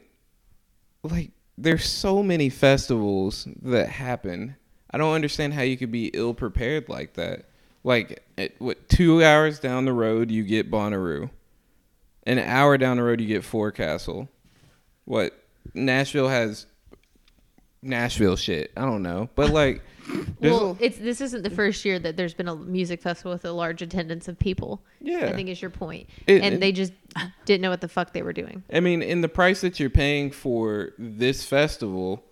[1.02, 4.56] like, there's so many festivals that happen.
[4.90, 7.46] I don't understand how you could be ill prepared like that.
[7.84, 8.22] Like,
[8.58, 11.30] what, two hours down the road, you get Bonnaroo.
[12.24, 14.28] An hour down the road, you get Forecastle.
[15.04, 15.32] What,
[15.72, 16.66] Nashville has
[17.82, 18.72] Nashville shit.
[18.76, 19.82] I don't know, but like,
[20.40, 23.52] Well, it's this isn't the first year that there's been a music festival with a
[23.52, 24.82] large attendance of people.
[25.00, 25.26] yeah.
[25.26, 26.08] I think is your point.
[26.26, 26.92] It- and it- they just
[27.44, 28.62] didn't know what the fuck they were doing.
[28.72, 32.24] I mean, in the price that you're paying for this festival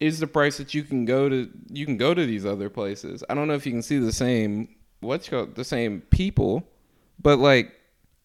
[0.00, 3.22] is the price that you can go to you can go to these other places.
[3.30, 4.68] I don't know if you can see the same
[5.00, 6.66] what's called the same people,
[7.22, 7.72] but like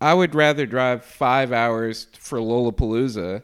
[0.02, 3.44] I would rather drive 5 hours for Lollapalooza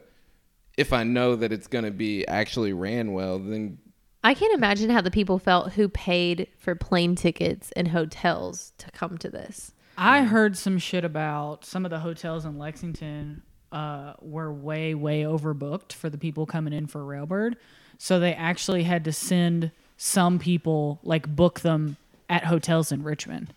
[0.82, 3.78] if I know that it's going to be actually ran well then
[4.24, 8.90] I can't imagine how the people felt who paid for plane tickets and hotels to
[8.92, 9.72] come to this.
[9.98, 15.22] I heard some shit about some of the hotels in Lexington uh, were way, way
[15.22, 17.54] overbooked for the people coming in for Railbird.
[17.98, 21.96] So they actually had to send some people, like, book them
[22.28, 23.54] at hotels in Richmond.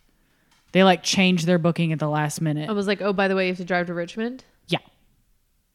[0.71, 2.69] They, like, changed their booking at the last minute.
[2.69, 4.43] I was like, oh, by the way, you have to drive to Richmond.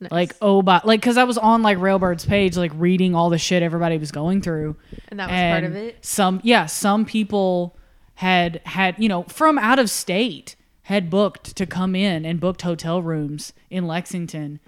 [0.01, 0.11] Nice.
[0.11, 3.39] Like, oh, but, like, because I was on, like, Railbird's page, like, reading all the
[3.39, 4.77] shit everybody was going through.
[5.09, 6.05] and that was part of it.
[6.05, 7.77] Some yeah, some people
[8.21, 12.61] had had you know from out of state had booked to come in and booked
[12.63, 14.61] hotel rooms in Lexington,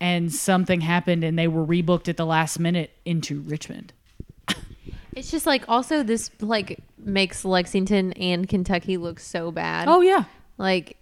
[0.00, 3.92] and something happened and they were rebooked at the last minute into Richmond.
[5.16, 9.88] It's just like also this like makes Lexington and Kentucky look so bad.
[9.88, 10.24] Oh yeah,
[10.56, 10.96] like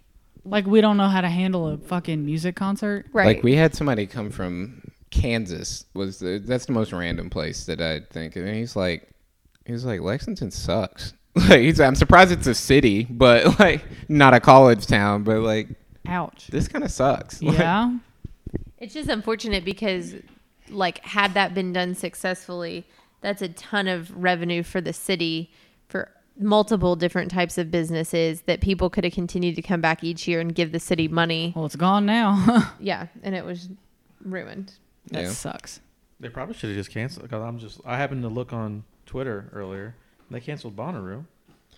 [0.49, 3.05] like we don't know how to handle a fucking music concert.
[3.13, 3.27] right.
[3.27, 4.81] Like we had somebody come from
[5.11, 9.09] Kansas was the that's the most random place that I think and he's like
[9.65, 11.13] he's like Lexington sucks.
[11.35, 15.69] Like he's I'm surprised it's a city, but like not a college town, but like
[16.07, 16.47] Ouch.
[16.47, 17.41] this kind of sucks.
[17.41, 17.97] Like, Yeah.
[18.79, 20.15] It's just unfortunate because,
[20.69, 22.87] like, had that been done successfully,
[23.21, 25.68] that's a ton of revenue for the city for
[26.39, 30.39] multiple different types of businesses that people could have continued to come back each year
[30.39, 31.53] and give the city money.
[31.55, 32.73] Well, it's gone now.
[32.79, 33.69] Yeah, and it was
[34.23, 34.73] ruined.
[35.11, 35.29] that Yeah.
[35.31, 35.81] sucks.
[36.19, 37.23] They probably should have just canceled.
[37.23, 39.95] Because I'm just, I happened to look on Twitter earlier.
[40.31, 41.25] They canceled Bonnaroo.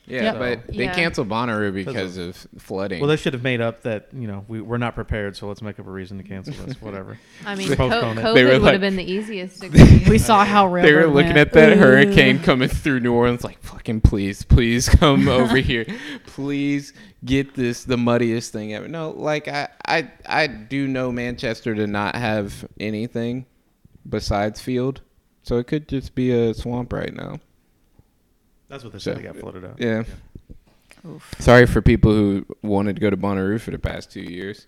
[0.07, 0.33] Yeah, Yeah.
[0.39, 0.93] but they Yeah.
[0.95, 2.99] canceled Bonnaroo Because because of flooding.
[2.99, 5.61] Well, they should have made up that you know we we're not prepared, so let's
[5.61, 6.81] make up a reason to cancel this.
[6.81, 7.17] Whatever.
[7.45, 9.63] I mean, co- COVID They were would like- have been the easiest.
[9.63, 10.09] excuse.
[10.09, 11.37] We saw how Railbird they were looking went.
[11.37, 11.79] at that Ooh.
[11.79, 15.85] hurricane coming through New Orleans, like fucking please, please come over here,
[16.25, 16.93] please
[17.23, 18.87] get this the muddiest thing ever.
[18.87, 23.45] No, like I, I, I do know Manchester to not have anything
[24.09, 25.01] besides field,
[25.43, 27.39] so it could just be a swamp right now.
[28.71, 29.17] That's what they So- said.
[29.19, 29.75] They got floated out.
[29.79, 30.03] Yeah.
[31.39, 34.65] Sorry for people who wanted to go to Bonnaroo for the past two years.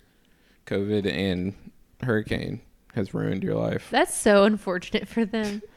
[0.65, 1.53] COVID and
[2.01, 2.61] hurricane
[2.95, 3.87] has ruined your life.
[3.91, 5.61] That's so unfortunate for them.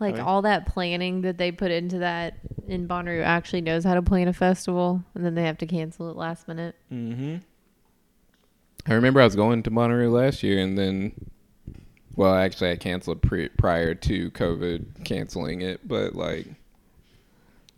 [0.00, 2.34] Like I mean- all that planning that they put into that,
[2.68, 6.10] and Bonnaroo actually knows how to plan a festival, and then they have to cancel
[6.10, 6.74] it last minute.
[6.92, 7.36] Mm-hmm.
[8.90, 11.12] I remember I was going to Monterey last year, and then,
[12.16, 16.46] well, actually, I canceled pre- prior to COVID canceling it, but like,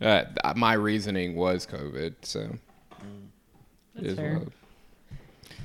[0.01, 0.23] uh,
[0.55, 2.57] my reasoning was COVID, so
[3.95, 4.39] That's fair.
[4.39, 4.47] what-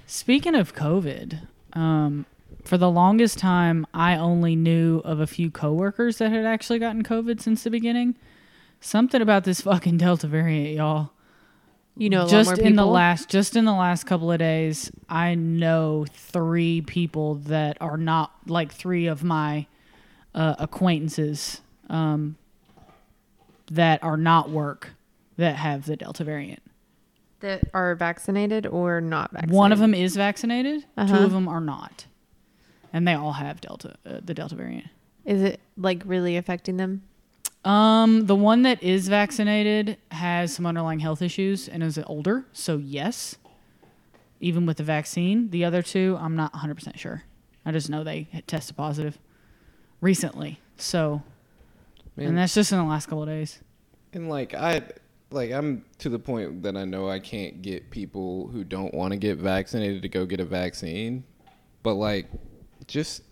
[0.06, 1.40] Speaking of COVID,
[1.72, 2.26] um,
[2.64, 7.02] for the longest time, I only knew of a few coworkers that had actually gotten
[7.02, 8.16] COVID since the beginning.
[8.80, 11.10] Something about this fucking Delta variant, y'all.
[11.96, 14.38] You know, a just lot more in the last, just in the last couple of
[14.38, 19.66] days, I know three people that are not like three of my
[20.34, 21.60] uh, acquaintances
[21.90, 22.36] um,
[23.72, 24.90] that are not work
[25.36, 26.62] that have the Delta variant.
[27.40, 29.56] that are vaccinated or not vaccinated.
[29.56, 30.82] One of them is vaccinated.
[30.82, 31.24] Two Uh-huh.
[31.24, 32.06] of them are not,
[32.92, 34.86] and they all have Delta, uh, the Delta variant.
[35.24, 37.02] is it like really affecting them?
[37.64, 42.76] Um, the one that is vaccinated has some underlying health issues and is older, so
[42.76, 43.36] yes,
[44.40, 45.50] even with the vaccine.
[45.50, 47.22] The other two, I'm not 100 percent sure.
[47.64, 49.18] I just know they tested positive
[50.00, 51.22] recently, so
[52.16, 53.60] Man, and that's just in the last couple of days.
[54.12, 54.82] and like I,
[55.30, 59.12] like I'm to the point that I know I can't get people who don't want
[59.12, 61.24] to get vaccinated to go get a vaccine,
[61.82, 62.26] but like,
[62.86, 63.22] just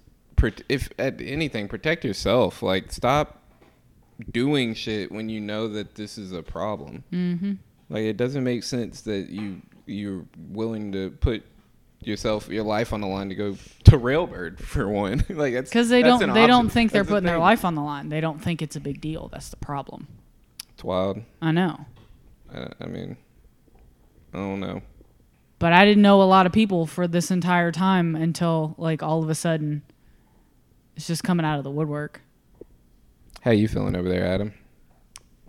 [0.68, 2.62] if at anything, protect yourself.
[2.62, 3.40] Like, stop
[4.30, 7.04] doing shit when you know that this is a problem.
[7.12, 7.52] Mm-hmm.
[7.88, 11.44] Like it doesn't make sense that you you're willing to put
[12.02, 15.24] yourself your life on the line to go to Railbird for one.
[15.28, 17.64] like that's Because they that's don't, they don't think they're That's the putting their life
[17.64, 18.08] on the line.
[18.08, 19.28] They don't think it's a big deal.
[19.32, 20.08] That's the problem.
[20.74, 21.20] It's wild.
[21.42, 21.84] I know.
[22.54, 23.16] I, I mean,
[24.32, 24.82] I don't know.
[25.58, 29.22] but I didn't know a lot of people for this entire time until like all
[29.22, 29.82] of a sudden
[30.96, 32.22] It's just coming out of the woodwork.
[33.42, 34.52] How you feeling over there, Adam?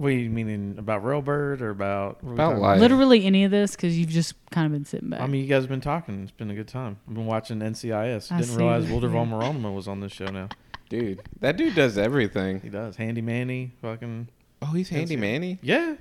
[0.02, 2.80] What are you meaning about Railbird or about what are we About life.
[2.80, 5.22] Literally any of this because you've just kind of been sitting back.
[5.22, 6.24] I mean, you guys have been talking.
[6.24, 6.97] It's been a good time.
[7.08, 8.32] I've been watching NCIS.
[8.32, 8.58] I Didn't see.
[8.58, 10.49] realize Wilder von Maronima was on this show now.
[10.89, 12.62] Dude, that dude does everything.
[12.62, 12.95] He does.
[12.95, 14.28] Handy Manny, fucking
[14.64, 15.22] Oh, he's Handy Yes.
[15.22, 15.60] Manny?
[15.62, 15.95] yeah.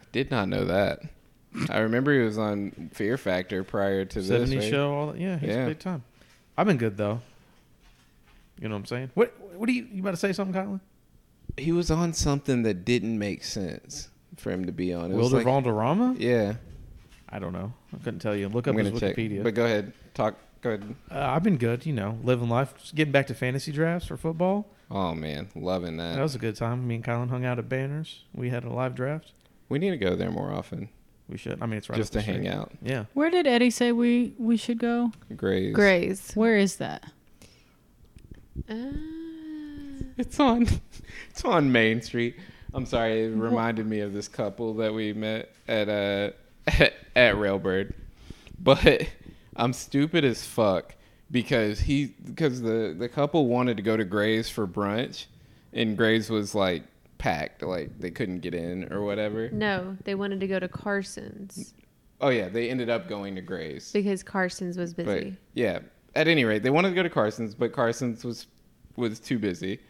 [0.00, 1.00] I did not know that.
[1.70, 4.28] I remember he was on Fear Factor prior to this.
[4.28, 4.70] 70 right?
[4.70, 4.92] show.
[4.94, 5.20] All that.
[5.20, 5.64] Yeah, he's Yeah.
[5.64, 6.04] a big time.
[6.56, 7.20] I've been good though.
[8.60, 9.10] You know what I'm saying?
[9.14, 10.80] What What do you you about to say something, Colin?
[11.60, 15.10] He was on something that didn't make sense for him to be on.
[15.12, 16.16] It was Wilder like- Valderrama?
[16.18, 16.54] Yeah,
[17.28, 17.72] I don't know.
[17.94, 18.48] I couldn't tell you.
[18.48, 19.16] Look up I'm his check.
[19.16, 19.42] Wikipedia.
[19.42, 20.36] But go ahead, talk.
[20.62, 20.94] Go ahead.
[21.10, 21.86] uh, I've been good.
[21.86, 22.74] You know, living life.
[22.78, 24.66] Just getting back to fantasy drafts for football.
[24.90, 26.16] Oh man, loving that.
[26.16, 26.86] That was a good time.
[26.88, 28.24] Me and Colin hung out at Banners.
[28.34, 29.32] We had a live draft.
[29.68, 30.88] we need to go there more often,
[31.28, 31.62] We should.
[31.62, 32.52] I mean, it's right just up to the hang street.
[32.54, 32.72] out.
[32.82, 33.04] Yeah.
[33.14, 35.12] Where did Eddie say we we should go?
[35.36, 35.72] Grays.
[35.74, 36.32] Grays.
[36.34, 37.04] Where is that?
[38.68, 38.74] Uh,
[40.20, 40.66] It's on.
[41.30, 42.36] It's on Main Street.
[42.74, 43.24] I'm sorry.
[43.24, 46.30] It reminded me of this couple that we met at uh
[47.16, 47.92] at Railbird,
[48.58, 49.06] but
[49.56, 50.94] I'm stupid as fuck
[51.30, 55.26] because he because the the couple wanted to go to Grays for brunch,
[55.72, 56.82] and Grays was like
[57.18, 59.50] packed, like they couldn't get in or whatever.
[59.50, 61.74] no, they wanted to go to Carson's
[62.20, 63.90] Oh yeah, they ended up going to Grays.
[63.92, 65.36] because Carson's was But busy.
[65.54, 65.78] yeah,
[66.14, 68.46] at any rate, they wanted to go to Carson's, but Carson's was
[68.96, 69.80] was too busy,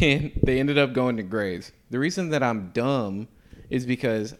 [0.00, 1.72] and they ended up going to Gray's.
[1.90, 3.28] The reason that I'm dumb
[3.70, 4.34] is because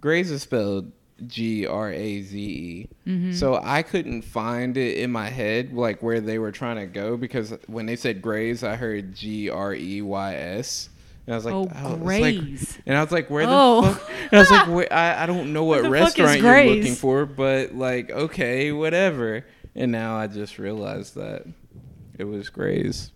[0.00, 0.92] Gray's is spelled
[1.26, 3.32] G R A Z E, mm-hmm.
[3.32, 7.16] so I couldn't find it in my head like where they were trying to go
[7.16, 10.90] because when they said Gray's, I heard G R E Y S.
[11.26, 13.94] And I was like, Oh, oh it's like- and I was like, where the Oh.
[13.94, 14.10] fuck?
[14.30, 16.66] And I was like, wait, I, I don't know what Where the fuck is restaurant
[16.66, 19.46] you're looking for, but like, okay, whatever.
[19.74, 21.46] And now I just realized that
[22.18, 23.10] it was Gray's.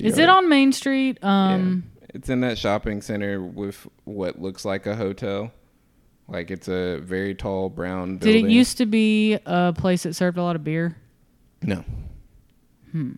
[0.00, 1.22] Is it on Main Street?
[1.22, 2.06] Um, yeah.
[2.14, 5.52] It's in that shopping center with what looks like a hotel.
[6.26, 10.36] Like it's a very tall brown did it used to be a place that served
[10.36, 10.96] a lot of beer?
[11.62, 11.84] No.
[12.92, 13.12] Hmm.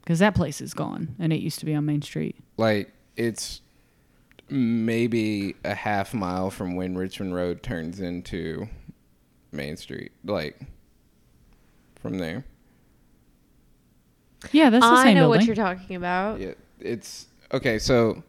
[0.00, 2.36] Because that place is gone, and it used to be on Main Street.
[2.56, 3.60] Like it's
[4.48, 8.68] maybe a half mile from when Richmond Road turns into
[9.52, 10.10] Main Street.
[10.24, 10.60] Like
[12.00, 12.44] from there.
[14.52, 15.38] Yeah, that's the I same know building.
[15.40, 16.40] what you're talking about.
[16.40, 17.78] Yeah, it's okay.
[17.78, 18.22] So,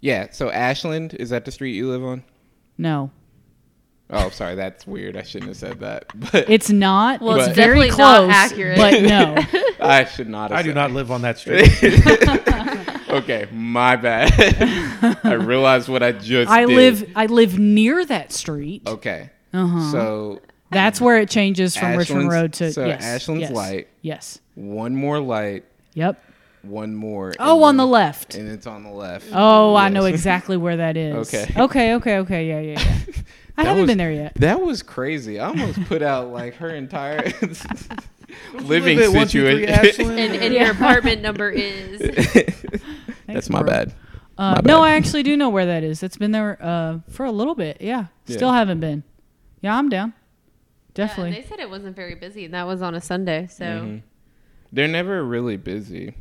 [0.00, 2.24] yeah, so Ashland is that the street you live on?
[2.78, 3.10] no,
[4.14, 5.16] Oh, sorry, that's weird.
[5.16, 6.04] I shouldn't have said that.
[6.32, 7.22] But it's not.
[7.22, 8.76] Well, it's it's very definitely not close, accurate.
[8.76, 9.36] but no.
[9.80, 10.50] I should not.
[10.50, 11.70] Have I do said- not live on that street.
[13.08, 14.30] okay, my bad.
[15.24, 16.50] I realized what I just.
[16.50, 16.76] I did.
[16.76, 17.10] live.
[17.16, 18.82] I live near that street.
[18.86, 19.90] Okay, Uh-huh.
[19.92, 20.40] so
[20.70, 23.88] That's where it changes from Richmond Road to so yes, Ashland's yes, light.
[24.02, 24.40] Yes.
[24.54, 26.22] One more light, Yep.
[26.62, 27.32] one more.
[27.38, 28.34] Oh, on the left.
[28.34, 29.26] and it's on the left.
[29.32, 31.32] Oh, I know exactly where that is.
[31.34, 31.52] Okay.
[31.56, 31.94] Okay.
[31.94, 32.18] Okay.
[32.18, 32.48] Okay.
[32.48, 32.60] Yeah.
[32.60, 32.80] Yeah.
[32.80, 33.14] Yeah.
[33.56, 34.34] I That haven't was- been there yet.
[34.36, 35.38] That was crazy.
[35.38, 37.22] I almost put out like her entire
[38.54, 39.68] living Live at 123 situation.
[39.68, 40.18] Ashland?
[40.18, 42.00] And, and your apartment number is.
[43.26, 43.70] That's my bro.
[43.70, 43.94] bad.
[44.38, 44.84] Uh, My no, bad.
[44.84, 46.02] I actually do know where that is.
[46.02, 47.78] It's been there uh, for a little bit.
[47.80, 48.06] Yeah.
[48.26, 48.36] Yeah.
[48.36, 49.02] Still haven't been.
[49.60, 50.14] Yeah, I'm down.
[50.96, 51.36] Yeah, Definitely.
[51.36, 53.46] and they said it wasn't very busy, and that was on a Sunday.
[53.50, 54.02] So Mhm.
[54.72, 56.14] They're never really busy.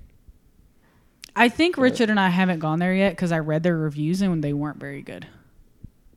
[1.36, 4.43] I think Richard and I haven't gone there yet because I read their reviews and
[4.43, 5.26] they weren't very good.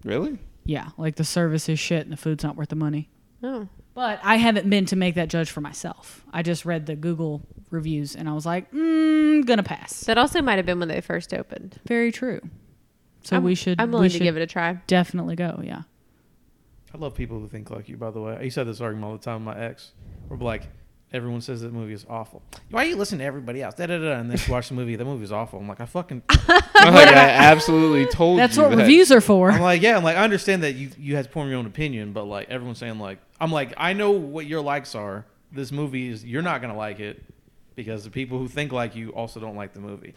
[0.03, 0.39] Really?
[0.65, 3.09] Yeah, like the service is shit and the food's not worth the money.
[3.43, 6.25] oh, But I haven't been to make that judge for myself.
[6.33, 10.01] I just read the Google reviews and I was like, mm, gonna pass.
[10.01, 11.79] that also might have been when they first opened.
[11.87, 12.41] Very true.
[13.23, 13.81] So I'm- we should.
[13.81, 14.81] I'm we willing to give it a try.
[14.89, 15.61] Definitely go.
[15.63, 15.83] Yeah.
[16.93, 17.97] I love people who think like you.
[17.97, 19.93] By the way, I used to have this argument all the time with my ex.
[20.29, 20.69] We're like,
[21.15, 22.43] everyone says that movie is awful.
[22.71, 23.75] Why you listen to everybody else?
[23.77, 24.97] Da, da, da, and then you watch the movie.
[24.97, 25.61] That movie is awful.
[25.61, 26.23] I'm like, I fucking.
[26.29, 26.39] I'm
[26.95, 28.79] like I absolutely told That's you what that.
[28.79, 29.51] reviews are for.
[29.51, 29.97] I'm like, yeah.
[29.97, 32.51] I'm like, I understand that you you had to form your own opinion, but like
[32.51, 35.25] everyone's saying like, I'm like, I know what your likes are.
[35.53, 37.23] This movie is you're not gonna like it
[37.77, 40.15] because the people who think like you also don't like the movie.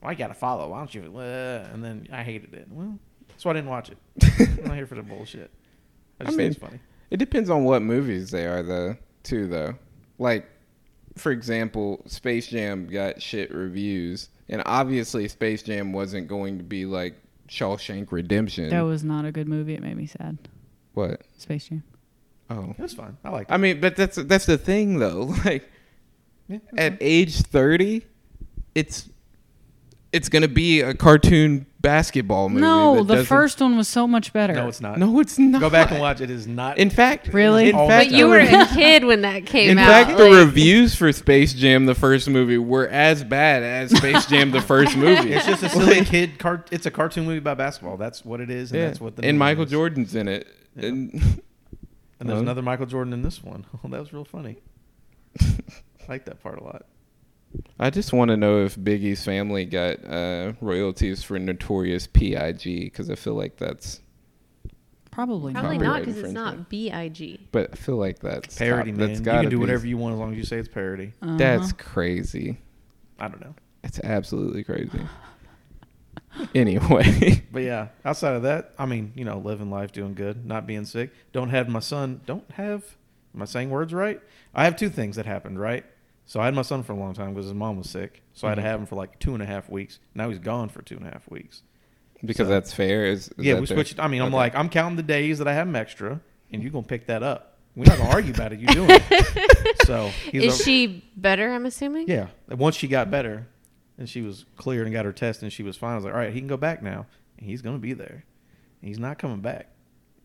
[0.00, 0.70] Well, I gotta follow.
[0.70, 1.18] Why don't you?
[1.18, 2.68] Uh, and then I hated it.
[2.70, 3.98] Well, that's why I didn't watch it.
[4.58, 5.50] I'm not here for the bullshit.
[6.20, 6.80] I just I think it's funny.
[7.10, 8.96] It depends on what movies they are, though.
[9.24, 9.74] Too though,
[10.18, 10.48] like
[11.16, 16.84] for example, Space Jam got shit reviews, and obviously Space Jam wasn't going to be
[16.86, 18.68] like Shawshank Redemption.
[18.70, 19.74] That was not a good movie.
[19.74, 20.38] It made me sad.
[20.94, 21.22] what?
[21.36, 21.82] Space Jam.
[22.50, 23.18] Oh, It was fun.
[23.24, 23.48] I like.
[23.48, 23.52] it.
[23.52, 25.34] I mean, but that's that's the thing though.
[25.44, 25.68] Like
[26.48, 28.06] Yeah, at age thirty,
[28.74, 29.08] it's
[30.12, 32.60] it's gonna be a cartoon basketball movie.
[32.62, 34.52] No, that the doesn't- first one was so much better.
[34.52, 34.98] No, it's not.
[34.98, 35.60] No, it's not.
[35.60, 36.28] Go back and watch it.
[36.30, 36.76] Is not.
[36.78, 37.68] In fact, Really?
[37.70, 39.72] In But fact, But you were a kid when that came out.
[39.72, 39.86] In out.
[40.06, 44.26] fact, the like- reviews for Space Jam, the first movie, were as bad as Space
[44.26, 45.32] Jam, the first movie.
[45.32, 46.38] it's just a silly kid.
[46.38, 47.96] Cart- it's a cartoon movie about basketball.
[47.96, 48.86] That's what it is, and Yeah.
[48.88, 49.22] that's what the.
[49.22, 49.70] and movie Michael is.
[49.70, 50.48] Jordan's in it.
[50.76, 51.40] And
[52.20, 53.64] And there's another Michael Jordan in this one.
[53.84, 54.56] Oh, that was real funny.
[55.40, 55.46] I
[56.08, 56.86] like that part a lot.
[57.80, 62.84] I just want to know if Biggie's family got uh, royalties for Notorious P.I.G.
[62.84, 64.00] because I feel like that's,
[65.10, 65.84] Probably, Probably not.
[65.84, 66.68] not because it's not infringement.
[66.68, 67.48] B I G.
[67.50, 69.08] but I feel like that's Parody, got- man.
[69.08, 70.68] That's You gotta can do be- whatever you want as long as you say it's
[70.68, 71.12] parody.
[71.20, 71.76] That's Uh-huh.
[71.78, 72.58] crazy.
[73.18, 73.54] I don't know.
[73.82, 75.00] It's absolutely crazy.
[76.54, 80.66] anyway, But yeah, outside of that, I mean, you know, living life, doing good, not
[80.66, 81.10] being sick.
[81.32, 82.20] Don't have my son.
[82.26, 82.84] Don't have.
[83.34, 84.20] Am I saying words right?
[84.54, 85.84] I have two things that happened, right?
[86.28, 88.22] So I had my son for a long time because his mom was sick.
[88.34, 88.64] So I had to Mhm.
[88.66, 89.98] have him for like two and a half weeks.
[90.14, 91.62] Now he's gone for two and a half weeks.
[92.24, 93.06] because So- that's fair.
[93.06, 93.76] Is, is yeah, that we fair?
[93.76, 93.98] switched.
[94.00, 94.36] I mean, I'm Okay.
[94.36, 96.20] like, I'm counting the days that I have him extra,
[96.52, 97.58] and you're gonna pick that up.
[97.76, 98.58] We're not gonna argue about it.
[98.60, 99.76] You doing it.
[99.86, 101.50] So he's Is a- she better?
[101.52, 102.08] I'm assuming.
[102.08, 102.26] Yeah.
[102.50, 103.46] Once she got better,
[103.96, 105.92] and she was cleared and got her test, and she was fine.
[105.92, 107.06] I was like, all right, he can go back now.
[107.38, 108.24] And he's gonna be there.
[108.82, 109.68] And He's not coming back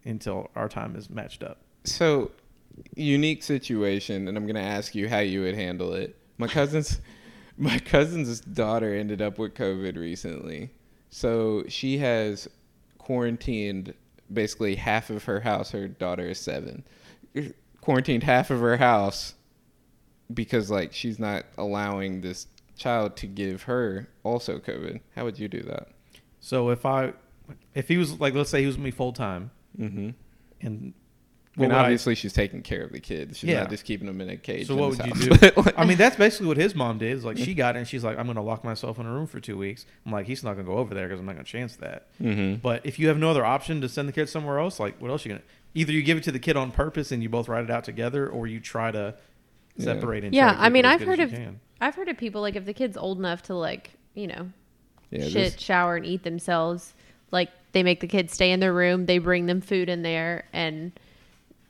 [0.04, 1.60] until our time is matched up.
[1.86, 2.32] So,
[2.96, 6.16] unique situation, and I'm gonna ask you how you would handle it.
[6.38, 7.00] My cousin's,
[7.58, 10.72] my cousin's daughter ended up with COVID recently,
[11.10, 12.48] so she has
[12.98, 13.94] quarantined
[14.32, 15.72] basically half of her house.
[15.72, 16.84] Her daughter is seven,
[17.82, 19.36] quarantined half of her house
[20.34, 22.48] because like she's not allowing this
[22.78, 25.02] child to give her also COVID.
[25.16, 25.90] How would you do that?
[26.40, 27.14] So if I,
[27.76, 30.10] if he was like, let's say he was with me full time, Mm-hmm.
[30.62, 30.94] and
[31.56, 33.38] I mean, what would I- obviously, she's taking care of the kids.
[33.38, 33.60] She's Yeah.
[33.62, 34.66] not just keeping them in a cage.
[34.68, 35.52] So what his would you do?
[35.62, 37.12] Like- I mean, that's basically what his mom did.
[37.16, 39.28] Is like she got it, and she's like, I'm gonna lock myself in a room
[39.28, 39.86] for two weeks.
[40.06, 42.08] I'm like, he's not gonna go over there because I'm not gonna chance that.
[42.22, 42.62] Mhm.
[42.62, 45.12] But if you have no other option to send the kid somewhere else, like what
[45.12, 45.46] else are you gonna?
[45.76, 47.84] Either you give it to the kid on purpose and you both write it out
[47.84, 49.14] together, or you try to
[49.78, 49.84] Yeah.
[49.86, 51.60] separate and Yeah, I mean, I've heard of can.
[51.82, 54.50] I've heard of people like if the kid's old enough to like you know
[55.12, 56.94] Yeah, shit, this- shower, and eat themselves,
[57.32, 60.46] like they make the kids stay in their room, they bring them food in there,
[60.54, 60.92] and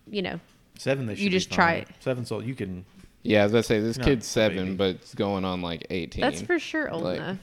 [0.10, 0.40] you know
[0.78, 1.06] seven.
[1.06, 1.56] They you should be just fine.
[1.56, 1.88] try it.
[2.00, 2.86] Seven, so you can.
[3.24, 4.76] yeah, as I was say this No, kid's seven, baby.
[4.76, 6.22] but it's going on like eighteen.
[6.22, 7.38] that's for sure old Like, enough.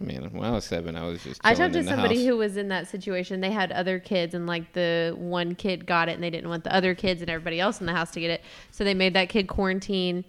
[0.00, 1.40] I mean, when I was seven, I was just.
[1.42, 2.24] I chilling talked to the somebody house.
[2.26, 3.40] who was in that situation.
[3.40, 6.62] They had other kids, and like the one kid got it, and they didn't want
[6.62, 8.42] the other kids and everybody else in the house to get it.
[8.70, 10.24] So they made that kid quarantine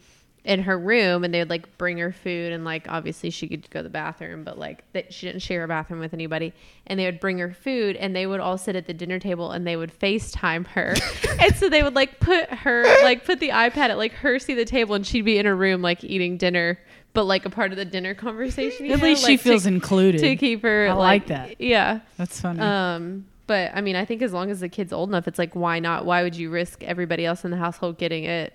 [0.45, 3.69] in her room, and they would like bring her food, and like obviously she could
[3.69, 6.53] go to the bathroom, but like that she didn't share a bathroom with anybody.
[6.87, 9.51] And they would bring her food, and they would all sit at the dinner table,
[9.51, 10.95] and they would FaceTime her,
[11.39, 14.53] and so they would like put her like put the iPad at like her see
[14.55, 16.79] the table, and she'd be in her room like eating dinner.
[17.13, 19.65] But like a part of the dinner conversation, At know, least she like, to- feels
[19.65, 20.21] included.
[20.21, 21.59] to keep her I like that.
[21.59, 22.01] Yeah.
[22.17, 22.59] That's funny.
[22.59, 25.55] Um, but I mean, I think as long as the kid's old enough, it's like,
[25.55, 26.05] why not?
[26.05, 28.53] Why would you risk everybody else in the household getting it?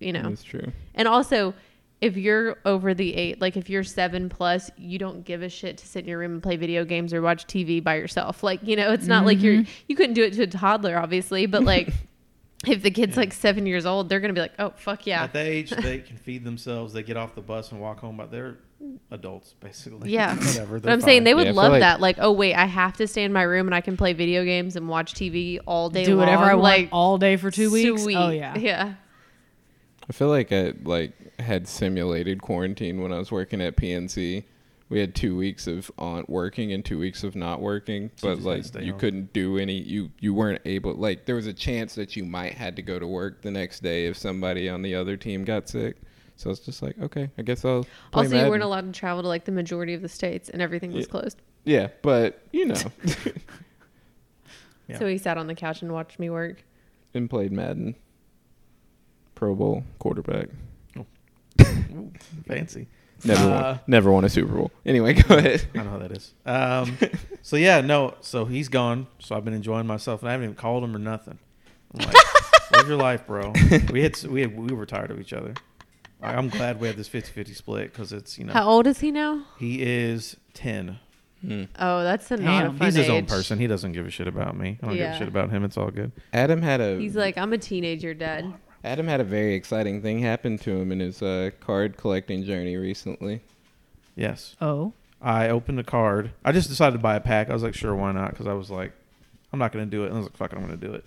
[0.00, 0.72] You know, That's true.
[0.94, 1.54] and also
[2.00, 5.78] if you're over the eight, like if you're seven plus, you don't give a shit
[5.78, 8.42] to sit in your room and play video games or watch TV by yourself.
[8.42, 9.70] Like, you know, it's not like you're, mm-hmm.
[9.86, 11.92] you couldn't do it to a toddler, obviously, but like
[12.66, 15.24] if the kid's like seven years old, they're going to be like, oh, fuck yeah.
[15.24, 16.94] At that age, they can feed themselves.
[16.94, 18.56] They get off the bus and walk home, but they're
[19.10, 20.10] adults basically.
[20.10, 20.34] Yeah.
[20.38, 20.80] whatever.
[20.80, 22.00] But I'm saying they would Yeah, love like- that.
[22.00, 24.42] Like, oh wait, I have to stay in my room and I can play video
[24.42, 26.06] games and watch TV all day.
[26.06, 26.50] Do whatever long.
[26.50, 27.90] I want like all day for two weeks.
[27.90, 28.16] Oh, sweet.
[28.16, 28.56] Oh yeah.
[28.56, 28.94] yeah.
[30.10, 34.42] I feel like I like had simulated quarantine when I was working at PNC.
[34.88, 38.34] We had two weeks of on working and two weeks of not working, So you
[38.34, 39.00] but just had to like stay you home.
[39.00, 39.74] couldn't do any.
[39.80, 40.94] You you weren't able.
[40.94, 43.84] Like there was a chance that you might had to go to work the next
[43.84, 45.94] day if somebody on the other team got sick.
[46.34, 47.84] So it's just like okay, I guess I'll.
[48.10, 50.60] Play Also, you weren't allowed to travel to like the majority of the states, and
[50.60, 51.10] everything was Yeah.
[51.12, 51.40] closed.
[51.64, 52.74] Yeah, but you know,
[54.88, 54.98] Yeah.
[54.98, 56.64] So he sat on the couch and watched me work.
[57.14, 57.94] and played Madden.
[59.40, 60.48] Pro Bowl quarterback.
[60.98, 62.12] Ooh,
[62.46, 62.86] fancy.
[63.24, 63.80] Never Uh, won.
[63.86, 64.70] Never won a Super Bowl.
[64.84, 65.64] Anyway, go ahead.
[65.74, 66.34] I know how that is.
[66.44, 66.98] Um,
[67.42, 68.14] so yeah, no.
[68.20, 69.06] So he's gone.
[69.18, 71.38] So I've been enjoying myself, and I haven't even called him or nothing.
[71.94, 72.14] I'm like,
[72.76, 73.52] live your life, bro.
[73.90, 75.54] We had we had, we were tired of each other.
[76.22, 79.00] I- I'm glad we have this 50-50 split because it's you know How old is
[79.00, 79.46] he now?
[79.58, 80.98] he is ten.
[81.40, 81.64] Hmm.
[81.78, 83.58] Oh, that's a not a fun He's his own person.
[83.58, 84.78] He doesn't give a shit about me.
[84.82, 85.64] I don't give a shit about him.
[85.64, 86.12] It's all good.
[86.34, 88.52] Adam had a He's like, I'm a teenager, dad.
[88.82, 92.76] Adam had a very exciting thing happen to him in his uh, card collecting journey
[92.76, 93.42] recently.
[94.16, 94.56] Yes.
[94.60, 94.92] Oh.
[95.20, 96.32] I opened a card.
[96.44, 97.50] I just decided to buy a pack.
[97.50, 98.30] I was like, sure, why not?
[98.30, 98.92] Because I was like,
[99.52, 100.06] I'm not going to do it.
[100.06, 101.04] And I was like, fuck it, I'm going to do it.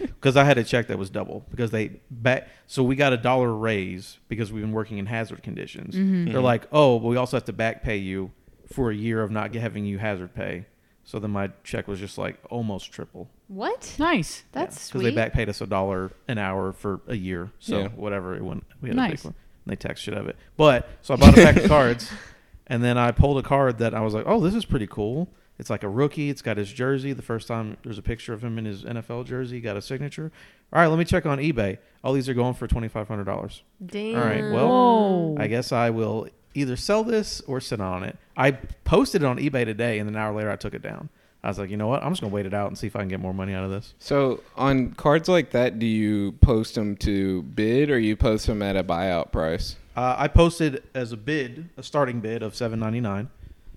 [0.00, 1.44] Because I, had a check that was double.
[1.50, 2.48] Because they back.
[2.66, 5.94] So we got a dollar raise because we've been working in hazard conditions.
[5.94, 6.32] Mm-hmm.
[6.32, 8.32] They're like, oh, but we also have to back pay you
[8.72, 10.66] for a year of not having you hazard pay.
[11.08, 13.30] So then my check was just like almost triple.
[13.46, 13.96] What?
[13.98, 14.42] Nice.
[14.52, 15.04] That's because sweet.
[15.04, 17.50] they back paid us a dollar an hour for a year.
[17.60, 17.88] So Yeah.
[17.88, 19.08] whatever it went, we had Nice.
[19.08, 19.34] a big one.
[19.64, 20.36] And they tax shit of it.
[20.58, 22.12] But so I bought a pack of cards,
[22.66, 25.30] and then I pulled a card that I was like, oh, this is pretty cool.
[25.58, 26.28] It's like a rookie.
[26.28, 27.14] It's got his jersey.
[27.14, 29.56] The first time there's a picture of him in his NFL jersey.
[29.56, 30.30] He got a signature.
[30.74, 31.78] All right, let me check on eBay.
[32.04, 33.62] All these are going for twenty five hundred dollars.
[33.84, 34.14] Damn.
[34.20, 35.36] All right, well, Whoa.
[35.38, 38.16] I guess I will either sell this or sit on it.
[38.36, 41.08] I posted it on eBay today, and then an hour later I took it down.
[41.42, 42.02] I was like, you know what?
[42.02, 43.64] I'm just gonna wait it out and see if I can get more money out
[43.64, 43.94] of this.
[43.98, 48.60] So on cards like that, do you post them to bid or you post them
[48.60, 49.76] at a buyout price?
[49.96, 53.30] Uh, I posted as a bid, a starting bid of seven ninety nine.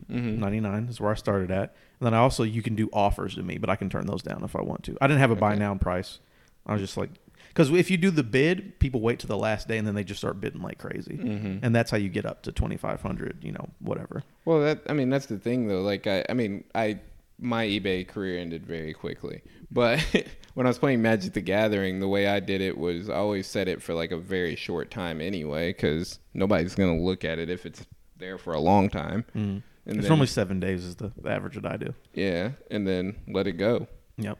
[0.10, 0.40] Mm-hmm.
[0.40, 3.36] Ninety nine is where I started at, and then I also you can do offers
[3.36, 4.98] to me, but I can turn those down if I want to.
[5.00, 6.20] I didn't have a buy now price.
[6.66, 7.10] I was just like,
[7.54, 10.04] because if you do the bid, people wait to the last day and then they
[10.04, 11.64] just start bidding like crazy, Mm-hmm.
[11.64, 13.43] and that's how you get up to twenty five hundred.
[13.43, 14.24] You know, whatever.
[14.45, 15.82] Well, that I mean that's the thing though.
[15.82, 16.99] Like I, I mean I
[17.39, 19.41] my eBay career ended very quickly,
[19.72, 19.99] but
[20.54, 23.47] when I was playing Magic the Gathering, the way I did it was I always
[23.47, 27.49] set it for like a very short time anyway, because nobody's gonna look at it
[27.49, 27.84] if it's
[28.18, 29.26] there for a long time.
[29.36, 29.64] Mm.
[29.88, 31.95] And it's then, normally seven days is the, the average that I do.
[32.14, 33.88] yeah, and then let it go.
[34.18, 34.38] Yep.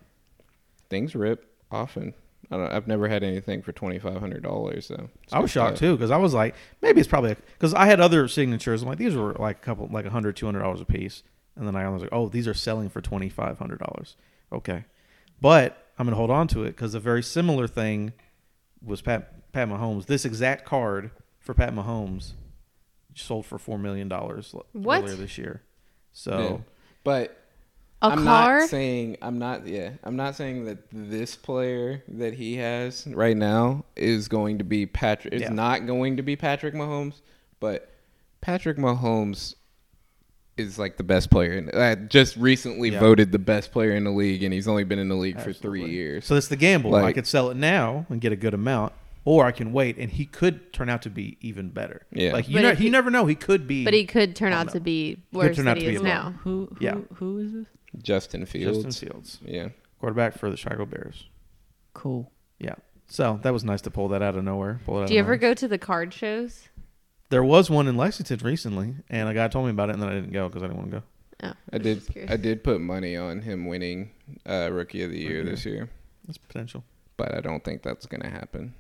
[0.90, 2.14] Things rip often.
[2.52, 2.72] I don't.
[2.72, 4.88] I've never had anything for twenty five hundred dollars.
[4.88, 8.00] So I was shocked too because I was like, maybe it's probably because I had
[8.02, 8.82] other signatures.
[8.82, 11.24] I'm like, these were like a couple, like a hundred, two hundred dollars a piece,
[11.56, 14.18] and then I was like, oh, these are selling for twenty five hundred dollars.
[14.52, 14.84] Okay,
[15.40, 18.12] but I'm gonna hold on to it because a very similar thing
[18.84, 20.06] was Pat Pat Mahomes.
[20.08, 22.34] This exact card for Pat Mahomes
[23.16, 24.54] sold for four million dollars
[25.04, 25.62] earlier this year.
[26.12, 26.58] So Yeah.
[27.04, 27.38] But
[28.04, 28.60] A I'm car?
[28.62, 33.38] not saying I'm not yeah I'm not saying that this player that he has right
[33.38, 35.34] now is going to be Patrick.
[35.36, 35.50] It's Yeah.
[35.54, 37.22] not going to be Patrick Mahomes,
[37.60, 37.92] but
[38.42, 39.54] Patrick Mahomes
[40.58, 41.54] is like the best player.
[41.54, 43.00] In, I just recently Yeah.
[43.00, 45.54] voted the best player in the league, and he's only been in the league for
[45.54, 46.26] three years.
[46.26, 46.96] So it's the gamble.
[46.96, 48.94] I Like- could sell it now and get a good amount,
[49.26, 52.02] or I can wait, and he could turn out to be even better.
[52.12, 52.34] Yeah.
[52.34, 53.28] like you know, if he he- never know.
[53.28, 53.86] He could be.
[53.86, 54.74] but he could turn out no.
[54.74, 56.34] to be worse than he is now.
[56.44, 56.68] Who?
[56.72, 56.78] Who?
[56.84, 56.98] Yeah.
[57.16, 57.68] Who is this?
[58.02, 58.84] Justin Fields.
[58.84, 59.70] Justin Fields, Yeah.
[60.00, 61.28] quarterback for the Chicago Bears.
[61.94, 62.32] Cool.
[62.60, 62.76] Yeah.
[63.08, 64.80] So that was nice to pull that out of nowhere.
[64.86, 65.38] Pull it out Do you ever nowhere.
[65.50, 66.70] go to the card shows?
[67.30, 70.10] There was one in Lexington recently, and a guy told me about it, and then
[70.10, 71.04] I didn't go because I didn't want to go.
[71.44, 72.04] Oh, I did.
[72.30, 74.12] I did put money on him winning
[74.46, 75.50] uh, Rookie of the Year Rookie.
[75.50, 75.90] this year,
[76.26, 76.84] That's potential.
[77.18, 78.74] but I don't think that's gonna happen.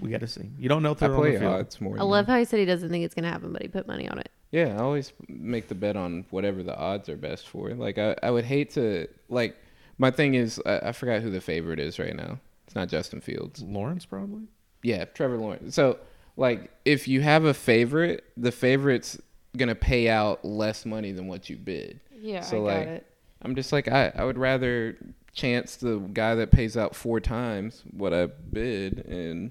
[0.00, 0.50] We got to see.
[0.58, 1.52] You don't know if I they're on the play field.
[1.54, 1.94] odds more.
[1.94, 3.86] I than- love how he said he doesn't think it's gonna happen, but he put
[3.86, 4.30] money on it.
[4.52, 7.70] Yeah, I always make the bet on whatever the odds are best for.
[7.70, 9.56] Like I, I would hate to like.
[9.98, 12.38] My thing is, I, I forgot who the favorite is right now.
[12.66, 13.62] It's not Justin Fields.
[13.62, 14.44] Lawrence probably.
[14.82, 15.74] Yeah, Trevor Lawrence.
[15.74, 15.98] So
[16.36, 19.18] like, if you have a favorite, the favorite's
[19.56, 22.00] gonna pay out less money than what you bid.
[22.20, 23.06] Yeah, So, I got like, it.
[23.42, 24.96] I'm just like I, I would rather
[25.34, 29.50] chance the guy that pays out four times what I bid and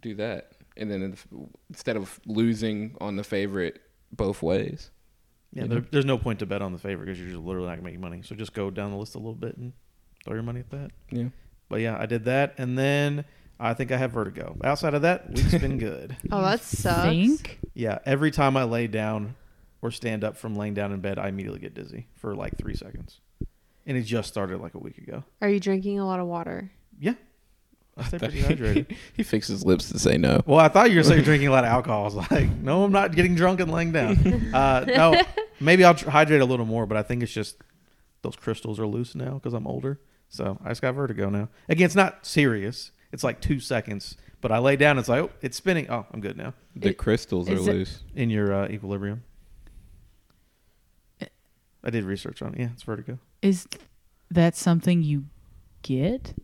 [0.00, 1.16] do that, and then
[1.70, 3.80] instead of losing on the favorite
[4.12, 4.90] both ways.
[5.52, 7.76] Yeah, there, there's no point to bet on the favorite because you're just literally not
[7.76, 8.22] gonna make money.
[8.24, 9.72] So just go down the list a little bit and
[10.24, 10.90] throw your money at that.
[11.10, 11.28] Yeah.
[11.68, 13.24] But yeah, I did that, and then
[13.58, 14.56] I think I have vertigo.
[14.64, 16.16] Outside of that, week's been good.
[16.32, 17.08] Oh, that sucks.
[17.08, 17.60] Think?
[17.72, 19.36] Yeah, every time I lay down
[19.80, 22.74] or stand up from laying down in bed, I immediately get dizzy for like three
[22.74, 23.20] seconds,
[23.86, 25.22] and it just started like a week ago.
[25.40, 26.72] Are you drinking a lot of water?
[26.98, 27.14] Yeah,
[27.96, 28.96] I stay pretty hydrated.
[29.14, 30.42] he fixed his lips to say no.
[30.46, 32.02] Well, I thought you were saying drinking a lot of alcohol.
[32.02, 34.50] I was like, no, I'm not getting drunk and laying down.
[34.54, 35.22] Uh, no,
[35.60, 37.56] maybe I'll tr- hydrate a little more, but I think it's just
[38.22, 40.00] those crystals are loose now because I'm older.
[40.28, 41.48] So I just got vertigo now.
[41.68, 42.90] Again, it's not serious.
[43.12, 44.98] It's like two seconds, but I lay down.
[44.98, 45.88] It's like, oh, it's spinning.
[45.88, 46.54] Oh, I'm good now.
[46.74, 48.02] The It- crystals are is it- loose.
[48.16, 49.22] In your uh, equilibrium.
[51.86, 52.60] I did research on it.
[52.60, 53.18] Yeah, it's vertigo.
[53.42, 53.68] Is
[54.30, 55.26] that something you
[55.82, 56.34] get?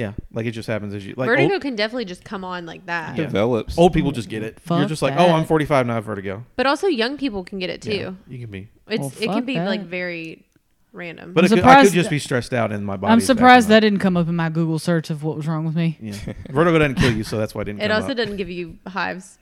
[0.00, 1.28] Yeah, like it just happens as you like.
[1.28, 3.18] Vertigo Old, can definitely just come on like that.
[3.18, 3.24] Yeah.
[3.24, 3.76] Develops.
[3.76, 4.58] old people just get it.
[4.70, 5.28] You're just like, that.
[5.28, 5.92] oh, I'm 45 now.
[5.92, 6.42] I have vertigo.
[6.56, 7.90] But also young people can get it too.
[7.94, 8.68] Yeah, you can be.
[8.88, 10.46] It's Well, it can fuck be like very
[10.92, 11.34] random.
[11.34, 13.12] But I'm it could, I could just be stressed out in my body.
[13.12, 15.76] I'm surprised that didn't come up in my Google search of what was wrong with
[15.76, 15.98] me.
[16.00, 16.14] Yeah,
[16.48, 17.82] vertigo doesn't kill you, so that's why it didn't.
[17.82, 18.16] it come also up.
[18.16, 19.38] doesn't give you hives.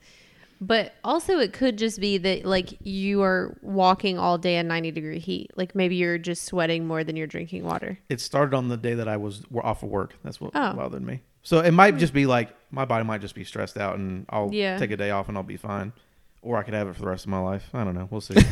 [0.61, 4.91] But also it could just be that like you are walking all day in 90
[4.91, 5.51] degree heat.
[5.55, 7.97] Like maybe you're just sweating more than you're drinking water.
[8.09, 10.15] It started on the day that I was off of work.
[10.23, 10.73] That's what Oh.
[10.73, 11.21] bothered me.
[11.43, 11.99] So it might hmm.
[11.99, 14.77] just be like my body might just be stressed out, and I'll Yeah.
[14.77, 15.93] take a day off and I'll be fine,
[16.41, 17.69] or I could have it for the rest of my life.
[17.73, 18.07] I don't know.
[18.11, 18.35] We'll see.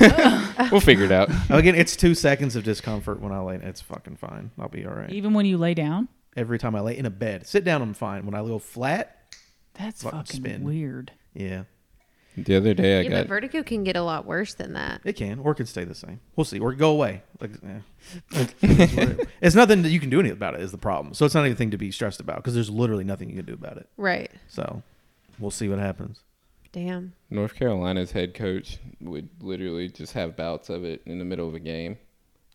[0.71, 1.29] we'll figure it out.
[1.49, 3.55] Again, it's two seconds of discomfort when I lay.
[3.57, 4.51] It's fucking fine.
[4.57, 5.09] I'll be all right.
[5.11, 6.07] Even when you lay down?
[6.37, 8.25] Every time I lay in a bed, sit down, I'm fine.
[8.25, 9.17] When I go flat,
[9.73, 10.63] That's Fucking fucking spin.
[10.63, 11.11] weird.
[11.33, 11.63] yeah.
[12.37, 15.01] The other day I yeah, got but Vertigo can get a lot worse than that.
[15.03, 16.19] It can, or it could stay the same.
[16.35, 17.23] We'll see, or go away.
[17.41, 17.79] Like, eh.
[18.31, 20.61] it's, it- it's nothing that you can do anything about it.
[20.61, 21.13] Is the problem?
[21.15, 23.53] So it's not anything to be stressed about because there's literally nothing you can do
[23.53, 23.89] about it.
[23.97, 24.29] Right.
[24.47, 24.83] So
[25.39, 26.21] we'll see what happens.
[26.71, 27.13] Damn.
[27.29, 31.55] North Carolina's head coach would literally just have bouts of it in the middle of
[31.55, 31.97] a game.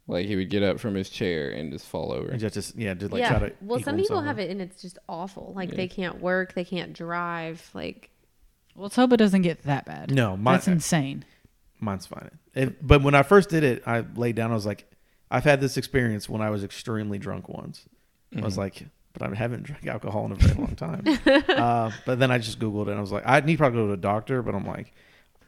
[0.07, 2.31] Like he would get up from his chair and just fall over.
[2.31, 3.39] And just, just yeah, just like yeah.
[3.39, 3.55] try to.
[3.61, 5.53] well, some people himself have it and it's just awful.
[5.57, 5.77] Like Yeah.
[5.77, 7.69] they can't work, they can't drive.
[7.73, 8.12] Like Well,
[8.77, 10.11] let's hope it doesn't get that bad.
[10.11, 11.25] No, my, That's insane.
[11.81, 12.31] mine's fine.
[12.55, 14.51] It, but when I first did it, I laid down.
[14.51, 14.85] I was like,
[15.31, 17.85] I've had this experience when I was extremely drunk once.
[18.37, 18.59] I was Mhm.
[18.59, 18.83] like,
[19.15, 21.05] but I haven't drank alcohol in a very long time.
[21.49, 23.79] uh, but then I just Googled it and I was like, I need to probably
[23.79, 24.93] to go to a doctor, but I'm like,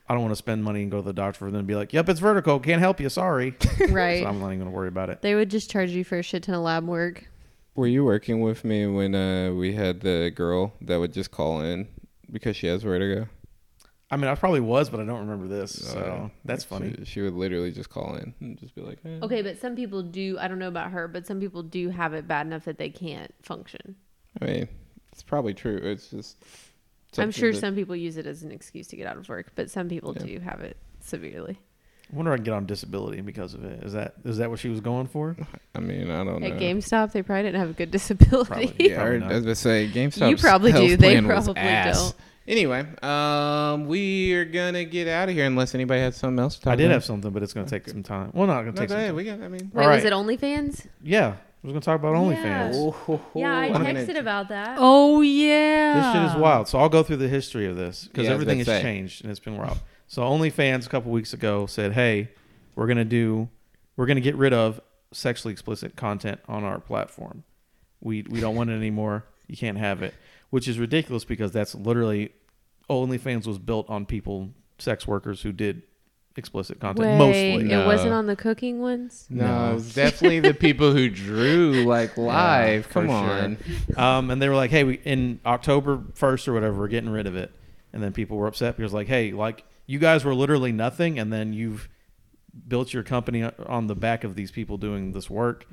[0.08, 1.92] I don't want to spend money and go to the doctor and then be like,
[1.94, 2.60] yep, it's vertical.
[2.60, 3.08] Can't help you.
[3.08, 3.54] Sorry.
[3.88, 4.22] right.
[4.22, 5.22] So I'm not even going to worry about it.
[5.22, 7.26] they would just charge you for a shit ton of lab work.
[7.74, 11.60] Were you working with me when uh, we had the girl that would just call
[11.62, 11.88] in
[12.30, 13.28] because she has vertigo?
[14.10, 15.72] I mean, I probably was, but I don't remember this.
[15.72, 16.94] So Uh, that's funny.
[17.00, 19.18] She, she would literally just call in and just be like, eh.
[19.22, 20.36] Okay, but some people do.
[20.38, 22.90] I don't know about her, but some people do have it bad enough that they
[22.90, 23.96] can't function.
[24.40, 24.68] I mean,
[25.10, 25.78] it's probably true.
[25.82, 26.36] It's just.
[27.16, 29.52] I'm sure that- some people use it as an excuse to get out of work,
[29.54, 30.26] but some people Yeah.
[30.26, 31.58] do have it severely.
[32.14, 33.82] I wonder if I can get on disability because of it.
[33.82, 35.36] Is that is that what she was going for?
[35.74, 36.46] I mean, I don't know.
[36.46, 38.68] At GameStop, they probably didn't have a good disability.
[38.68, 38.74] Probably.
[38.90, 39.32] Yeah, I heard- not.
[39.32, 40.30] I was gonna say GameStop.
[40.30, 40.96] You probably do.
[40.96, 42.14] They probably don't.
[42.46, 46.60] Anyway, um, we are gonna get out of here unless anybody has something else to
[46.62, 46.92] talk I did about.
[46.94, 48.30] have something, but it's going to take some time.
[48.34, 49.08] Well, not going to No, take go some ahead.
[49.08, 49.16] time.
[49.16, 49.40] We got.
[49.40, 50.12] I mean, Wait, All was right.
[50.12, 50.86] it OnlyFans?
[51.02, 52.68] Yeah, I was going to talk about Yeah.
[52.70, 53.20] OnlyFans.
[53.34, 54.76] Yeah, I I'm gonna- texted about that.
[54.78, 55.94] Oh yeah.
[56.12, 56.68] This shit is wild.
[56.68, 58.82] So I'll go through the history of this because Yeah, everything has say.
[58.82, 59.78] changed and it's been wild.
[60.14, 62.28] So OnlyFans a couple weeks ago said, "Hey,
[62.76, 63.48] we're gonna do,
[63.96, 67.42] we're gonna get rid of sexually explicit content on our platform.
[68.00, 69.24] We we don't want it anymore.
[69.48, 70.14] You can't have it."
[70.50, 72.30] Which is ridiculous because that's literally
[72.88, 75.82] OnlyFans was built on people, sex workers who did
[76.36, 77.64] explicit content Wait, mostly.
[77.64, 77.82] No.
[77.82, 79.26] it wasn't on the cooking ones.
[79.28, 79.76] No, No.
[79.78, 82.86] it's definitely the people who drew like live.
[82.86, 83.16] for Come sure.
[83.16, 83.58] on.
[83.96, 87.26] Um, and they were like, "Hey, we in October first or whatever, we're getting rid
[87.26, 87.50] of it."
[87.92, 91.32] And then people were upset because, like, "Hey, like you guys were literally nothing, and
[91.32, 91.88] then you've
[92.68, 95.66] built your company on the back of these people doing this work.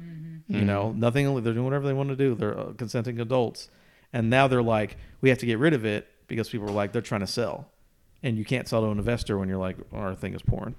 [0.47, 1.25] You know, nothing.
[1.43, 2.35] They're doing whatever they want to do.
[2.35, 3.69] They're uh, consenting adults,
[4.11, 6.91] and now they're like, we have to get rid of it because people are like,
[6.91, 7.69] they're trying to sell,
[8.23, 10.75] and you can't sell to an investor when you're like, our thing is porn.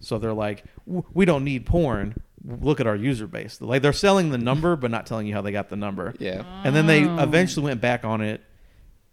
[0.00, 2.14] So they're like, we don't need porn.
[2.42, 3.60] Look at our user base.
[3.60, 6.14] Like they're selling the number, but not telling you how they got the number.
[6.18, 6.42] Yeah.
[6.64, 7.18] And then they Oh.
[7.22, 8.40] eventually went back on it.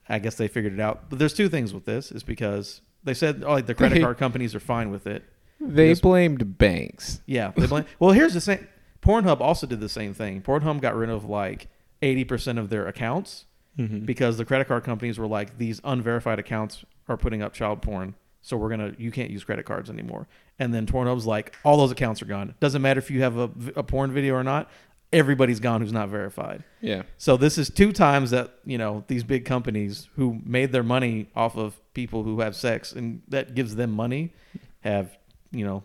[0.07, 1.09] I guess they figured it out.
[1.09, 4.01] But there's two things with this: is because they said, oh, like the credit They-
[4.01, 5.23] card companies are fine with it.
[5.59, 5.99] They Yes.
[6.01, 7.21] blamed banks.
[7.25, 7.85] Yeah, they blame.
[7.99, 8.67] well, here's the same.
[9.01, 10.41] Pornhub also did the same thing.
[10.41, 11.67] Pornhub got rid of like
[12.01, 13.45] 80% of their accounts
[13.79, 14.05] Mm-hmm.
[14.05, 18.15] because the credit card companies were like, these unverified accounts are putting up child porn,
[18.41, 20.27] so we're gonna, you can't use credit cards anymore.
[20.57, 22.55] And then Pornhub's like, all those accounts are gone.
[22.59, 24.71] Doesn't matter if you have a, a porn video or not.
[25.13, 26.63] Everybody's gone who's not verified.
[26.81, 27.03] Yeah.
[27.17, 31.29] So this is two times that you know these big companies who made their money
[31.35, 34.33] off of people who have sex and that gives them money
[34.81, 35.17] have
[35.51, 35.83] you know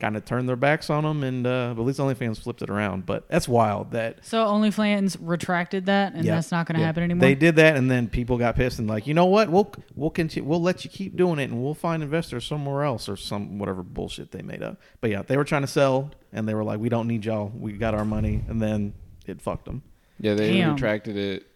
[0.00, 2.70] kind of turned their backs on them and uh, but at least OnlyFans flipped it
[2.70, 3.04] around.
[3.04, 6.36] But that's wild that So OnlyFans retracted that, and Yeah.
[6.36, 6.86] that's not going to Yeah.
[6.86, 7.20] happen anymore.
[7.22, 10.10] they did that and then people got pissed and like you know what we'll we'll
[10.10, 13.58] continue we'll let you keep doing it and we'll find investors somewhere else or some
[13.58, 14.80] whatever bullshit they made up.
[15.00, 17.50] But yeah, they were trying to sell and they were like we don't need y'all
[17.54, 18.94] we got our money and then
[19.26, 19.82] it fucked them.
[20.20, 20.34] Yeah.
[20.34, 20.74] They Damn.
[20.74, 21.46] retracted it.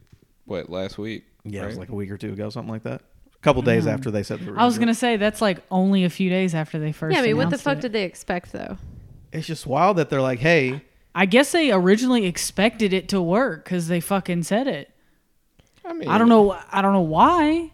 [0.47, 1.25] What last week?
[1.45, 3.03] Yeah, it was like a week or two ago something like that.
[3.43, 4.87] A couple days after they said they were I was gonna do it.
[4.87, 7.13] gonna say that's like only a few days after they first.
[7.15, 7.81] yeah, I mean, what the fuck it.
[7.81, 8.79] did they expect though?
[9.33, 10.83] It's just wild that they're like, hey,
[11.15, 14.91] I guess they originally expected it to work because they fucking said it.
[15.85, 16.57] I mean, I don't know.
[16.71, 17.73] I don't know why.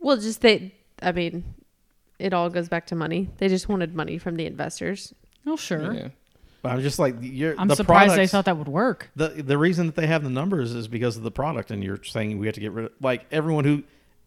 [0.00, 0.74] Well, just they.
[1.00, 1.54] I mean,
[2.18, 3.30] it all goes back to money.
[3.38, 5.14] They just wanted money from the investors.
[5.46, 5.94] Oh sure.
[5.94, 6.08] Yeah.
[6.62, 7.54] but I'm just like, you're.
[7.58, 9.10] I'm the surprised they thought that would work.
[9.16, 12.02] The the reason that they have the numbers is because of the product, and you're
[12.04, 13.82] saying we have to get rid of like everyone who,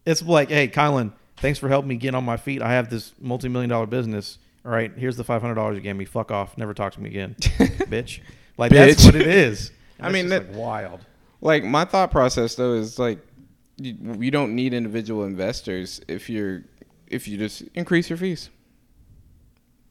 [0.08, 2.62] it's like, hey, Kylan, thanks for helping me get on my feet.
[2.62, 4.40] I have this multi million dollar business.
[4.66, 6.06] All right, here's the five hundred dollars you gave me.
[6.06, 6.58] Fuck off.
[6.58, 8.22] Never talk to me again, bitch.
[8.58, 9.06] Like that's Bitch.
[9.06, 9.72] what it is.
[10.00, 11.06] I That's mean, just, that- like, wild.
[11.40, 13.20] Like my thought process though is like,
[13.78, 16.64] you, you don't need individual investors if you're
[17.06, 18.50] if you just increase your fees.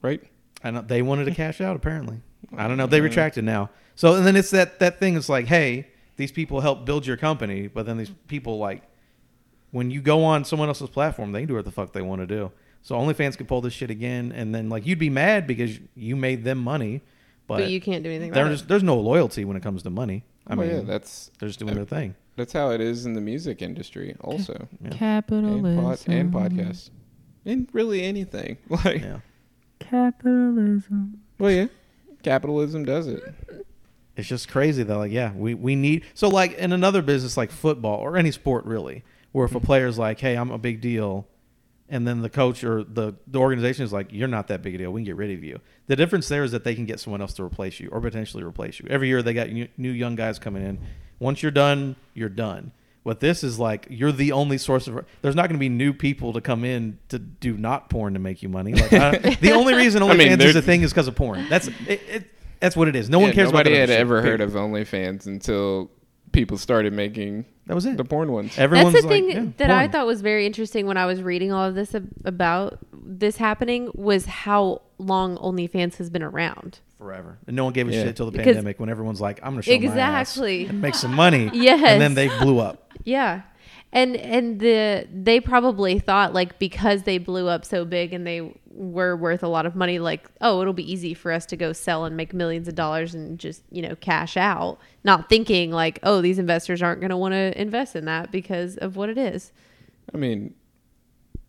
[0.02, 0.22] Right.
[0.64, 1.76] I know they wanted to cash out.
[1.76, 2.20] Apparently,
[2.56, 2.86] I don't know.
[2.86, 3.04] They mm-hmm.
[3.04, 3.70] retracted now.
[3.94, 5.16] So and then it's that that thing.
[5.16, 5.86] It's like, hey,
[6.16, 8.82] these people help build your company, but then these people like,
[9.76, 12.20] when you go on someone else's platform, they can do what the fuck they want
[12.22, 12.50] to do.
[12.82, 16.16] So OnlyFans could pull this shit again, and then like you'd be mad because you
[16.16, 17.02] made them money,
[17.46, 18.68] But, but, you can't do anything about there's it.
[18.68, 20.24] there's no loyalty when it comes to money.
[20.46, 22.14] I Well, mean, yeah, that's they're just doing their thing.
[22.36, 24.88] that's how it is in the music industry also, Yeah.
[24.88, 25.82] and, Capitalism.
[25.84, 26.90] pod, and podcasts.
[27.44, 28.56] in really anything.
[28.70, 29.18] Like, Yeah.
[29.80, 31.20] Capitalism.
[31.38, 31.66] well, yeah,
[32.22, 33.22] capitalism does it.
[34.16, 34.98] It's just crazy though.
[34.98, 38.64] Like, yeah, we, we need so like in another business like football or any sport
[38.64, 39.02] really,
[39.36, 39.66] where if a mm-hmm.
[39.66, 41.28] player's like, "Hey, I'm a big deal,"
[41.90, 44.78] and then the coach or the the organization is like, "You're not that big a
[44.78, 44.90] deal.
[44.90, 47.20] We can get rid of you." The difference there is that they can get someone
[47.20, 48.86] else to replace you or potentially replace you.
[48.88, 50.78] Every year they got new, new young guys coming in.
[51.18, 52.72] Once you're done, you're done.
[53.02, 55.04] What this is like, you're the only source of.
[55.20, 58.18] There's not going to be new people to come in to do not porn to
[58.18, 58.72] make you money.
[58.72, 61.46] Like I, the only reason I OnlyFans mean, is a thing is because of porn.
[61.50, 62.30] That's it, it.
[62.60, 63.10] That's what it is.
[63.10, 64.40] No one cares about Nobody that had other shit, ever heard period.
[64.40, 65.90] of OnlyFans until
[66.32, 67.96] people started making That was it.
[67.96, 68.56] the porn ones.
[68.58, 69.02] Everyone's like.
[69.02, 71.52] That's the like, thing yeah, that I thought was very interesting when I was reading
[71.52, 76.80] all of this ab- about this happening was how long OnlyFans has been around.
[76.98, 78.04] forever, and no one gave a Yeah.
[78.04, 80.94] shit till the Because- pandemic when everyone's like, "I'm gonna show my ass and make
[80.94, 81.82] some money." Yes.
[81.84, 82.90] and then they blew up.
[83.04, 83.42] Yeah.
[83.96, 88.52] And and the they probably thought like because they blew up so big and they
[88.70, 91.72] were worth a lot of money like oh it'll be easy for us to go
[91.72, 95.98] sell and make millions of dollars and just you know cash out not thinking like
[96.02, 99.16] oh these investors aren't going to want to invest in that because of what it
[99.16, 99.50] is.
[100.12, 100.52] I mean,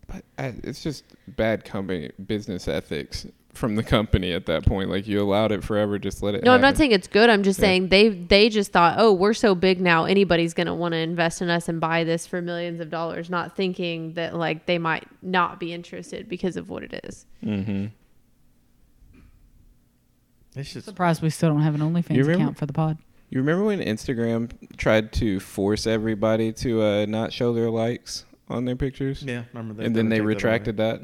[0.07, 3.27] but it's just bad company business ethics
[3.57, 4.89] from the company at that point.
[4.89, 6.43] Like you allowed it forever, just let it.
[6.43, 7.29] No, I'm not saying it's good.
[7.29, 7.65] I'm just Yeah.
[7.65, 10.97] saying they they just thought, "Oh, we're so big now, anybody's going to want to
[10.99, 14.77] invest in us and buy this for millions of dollars," not thinking that like they
[14.77, 17.25] might not be interested because of what it is.
[17.43, 17.87] Mm-hmm.
[20.55, 22.97] It's just Surprised we still don't have an OnlyFans You remember- account for the pod.
[23.29, 28.63] You remember when Instagram tried to force everybody to uh, not show their likes on
[28.63, 29.43] their pictures, yeah.
[29.53, 29.85] Remember that?
[29.85, 30.33] and then they take that away.
[30.33, 31.01] retracted that?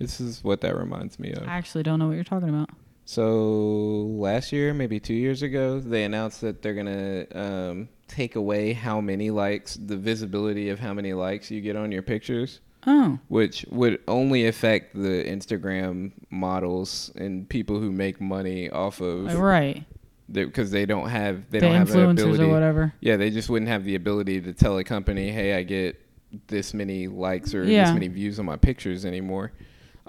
[0.00, 1.42] This is what that reminds me of.
[1.46, 2.70] I actually don't know what you're talking about.
[3.04, 8.72] So last year, maybe two years ago, they announced that they're gonna um, take away
[8.72, 13.18] how many likes, the visibility of how many likes you get on your pictures, Oh,
[13.28, 19.84] which would only affect the Instagram models and people who make money off of right.
[20.32, 22.44] because they don't have they the don't have the ability.
[22.44, 22.94] or whatever.
[23.00, 26.00] Yeah, they just wouldn't have the ability to tell a company, "Hey, I get
[26.46, 27.86] this many likes or Yeah.
[27.86, 29.52] this many views on my pictures anymore."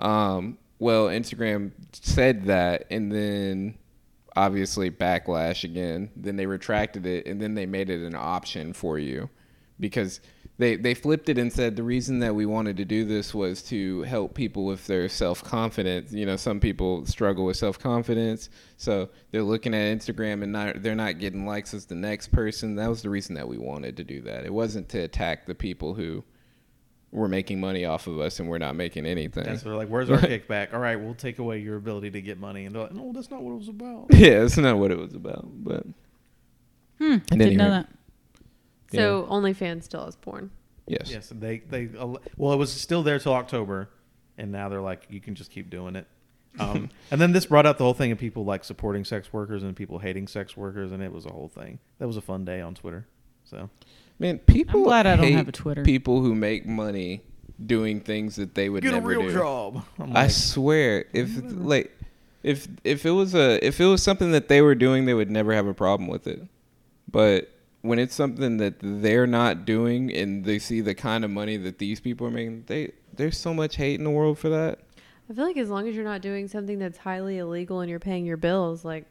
[0.01, 3.77] Um, well, Instagram said that, and then
[4.35, 6.09] obviously backlash again.
[6.15, 9.29] Then they retracted it, and then they made it an option for you
[9.79, 10.21] because
[10.57, 13.63] they they flipped it and said the reason that we wanted to do this was
[13.63, 16.13] to help people with their self confidence.
[16.13, 20.81] You know, some people struggle with self confidence, so they're looking at Instagram and not
[20.83, 22.75] they're not getting likes as the next person.
[22.75, 24.45] That was the reason that we wanted to do that.
[24.45, 26.23] It wasn't to attack the people who
[27.11, 29.43] were making money off of us and we're not making anything.
[29.43, 32.39] That's they're like, "Where's our kickback?" All right, we'll take away your ability to get
[32.39, 34.91] money, and they're like, "No, that's not what it was about." yeah, that's not what
[34.91, 35.45] it was about.
[35.63, 35.85] But
[36.99, 37.13] Hmm.
[37.31, 37.85] At Didn't know rate.
[38.91, 38.95] that.
[38.95, 40.51] So OnlyFans still has porn.
[40.87, 43.89] yes, yes, they they well, it was still there till October,
[44.37, 46.07] and now they're like, "You can just keep doing it."
[46.59, 49.63] Um, and then this brought out the whole thing of people like supporting sex workers
[49.63, 51.79] and people hating sex workers, and it was a whole thing.
[51.97, 53.07] That was a fun day on Twitter.
[53.45, 53.69] So
[54.21, 54.79] man, people.
[54.81, 55.83] I'm glad I don't have a Twitter.
[55.83, 57.21] People who make money
[57.63, 59.33] doing things that they would get a never real do.
[59.33, 59.83] job.
[59.99, 61.91] I'm I swear, if like,
[62.43, 65.29] if if it was a if it was something that they were doing, they would
[65.29, 66.41] never have a problem with it.
[67.11, 67.51] But
[67.81, 71.79] when it's something that they're not doing, and they see the kind of money that
[71.79, 74.79] these people are making, they there's so much hate in the world for that.
[75.29, 77.99] I feel like as long as you're not doing something that's highly illegal and you're
[77.99, 79.05] paying your bills, like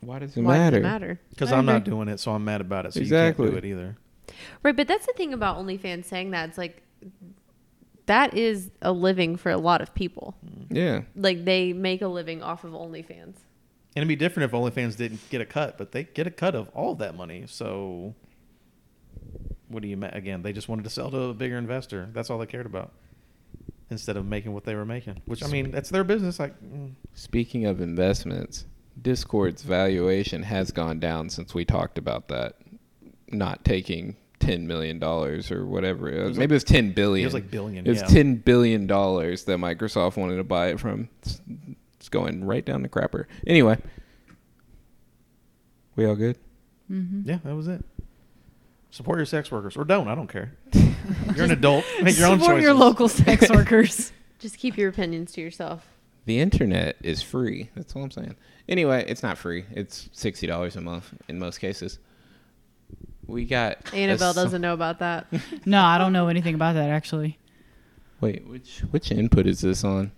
[0.00, 0.76] Why does it why matter?
[0.78, 1.20] does matter?
[1.30, 2.94] because I I'm not doing it, so I'm mad about it.
[2.94, 3.46] So Exactly.
[3.46, 3.96] you can't do it either.
[4.62, 6.82] Right, but that's the thing about OnlyFans saying that it's like
[8.06, 10.36] that is a living for a lot of people.
[10.70, 13.36] Yeah, Like they make a living off of OnlyFans.
[13.96, 16.54] And it'd be different if OnlyFans didn't get a cut, but they get a cut
[16.54, 17.44] of all of that money.
[17.46, 18.14] So,
[19.68, 20.42] what do you ma- again?
[20.42, 22.10] They just wanted to sell to a bigger investor.
[22.12, 22.92] That's all they cared about,
[23.90, 25.22] instead of making what they were making.
[25.24, 26.38] Which I mean, that's their business.
[26.38, 28.66] Like, mm, Speaking of investments,
[29.00, 32.56] Discord's valuation has gone down since we talked about that,
[33.28, 36.08] not taking ten million dollars or whatever.
[36.08, 36.28] It was.
[36.30, 37.24] was Maybe it was ten billion.
[37.24, 37.86] it was like billion.
[37.86, 38.06] It was yeah.
[38.06, 41.08] ten billion dollars that Microsoft wanted to buy it from.
[41.22, 41.40] It's,
[41.96, 43.26] it's going right down the crapper.
[43.46, 43.78] Anyway,
[45.96, 46.38] we all good?
[46.90, 47.28] Mm-hmm.
[47.28, 47.84] Yeah, that was it.
[48.90, 50.08] Support your sex workers, or don't.
[50.08, 50.52] I don't care.
[51.34, 51.84] You're an adult.
[52.02, 54.12] Make your own Support your local sex workers.
[54.38, 55.86] Just keep your opinions to yourself.
[56.24, 57.70] The internet is free.
[57.74, 58.36] That's all I'm saying.
[58.68, 59.64] Anyway, it's not free.
[59.70, 61.98] It's sixty dollars a month in most cases.
[63.26, 65.26] We got Annabelle so- doesn't know about that.
[65.66, 67.38] No, I don't know anything about that actually.
[68.20, 70.12] Wait, which which input is this on?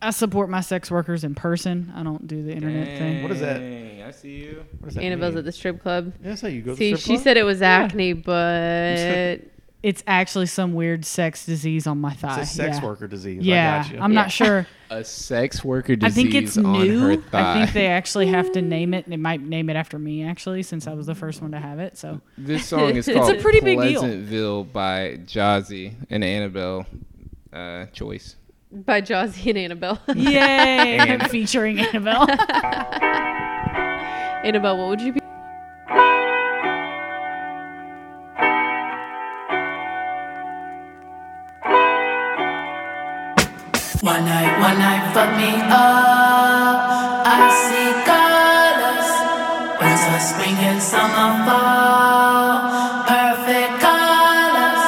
[0.00, 1.92] I support my sex workers in person.
[1.96, 3.22] I don't do the internet thing.
[3.24, 3.58] What is that?
[3.58, 4.64] Dang, I see you.
[4.78, 5.38] What does that Annabelle's mean?
[5.40, 6.12] at the strip club.
[6.22, 6.70] Yeah, that's how you go.
[6.72, 7.24] To See, the she club?
[7.24, 7.68] said it was Yeah.
[7.70, 9.40] acne, but
[9.82, 12.40] it's actually some weird sex disease on my thigh.
[12.40, 12.84] It's a sex yeah.
[12.84, 13.42] worker disease.
[13.44, 14.00] Yeah, I got you.
[14.00, 14.20] I'm Yeah.
[14.22, 14.66] not sure.
[14.90, 16.12] A sex worker disease.
[16.12, 17.22] I think it's on her new.
[17.34, 20.24] I think they actually have to name it, and it might name it after me
[20.24, 21.98] actually, since I was the first one to have it.
[21.98, 24.00] So This song is called It's called a pretty big deal.
[24.00, 26.86] Pleasantville by Jazzy and Annabelle
[27.52, 28.36] uh, Choice.
[28.72, 30.00] By Jazzy and Annabelle.
[30.14, 32.26] yay, And- featuring Annabelle.
[34.42, 35.20] Annabelle, what would you be?
[44.00, 46.78] One night, one night, fuck me up.
[47.26, 49.10] I see colors.
[49.82, 52.70] Winter, spring, and summer, fall.
[53.10, 54.84] Perfect colors.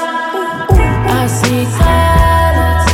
[1.10, 2.86] I see colors.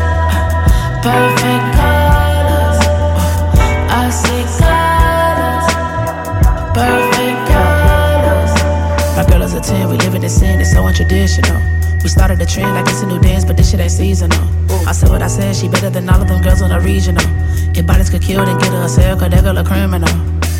[1.04, 2.78] Perfect colors.
[3.92, 5.68] I see colors.
[6.72, 8.52] Perfect colors.
[9.18, 11.75] My girl is a 10, we live in the sin, it's so untraditional.
[12.02, 14.38] We started the trend like it's a new dance, but this shit ain't seasonal.
[14.86, 17.24] I said what I said, she better than all of them girls on the regional.
[17.76, 20.08] If bodies could kill, then get her a cell, cause that girl a criminal.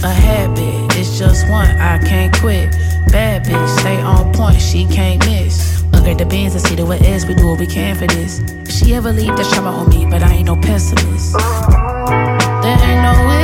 [0.02, 2.72] A habit, it's just one, I can't quit.
[3.12, 5.82] Bad bitch, stay on point, she can't miss.
[5.94, 8.40] Upgrade the beans and see the what is, we do what we can for this.
[8.40, 11.32] If she ever leave, that's trauma on me, but I ain't no pessimist.
[11.32, 13.35] There ain't no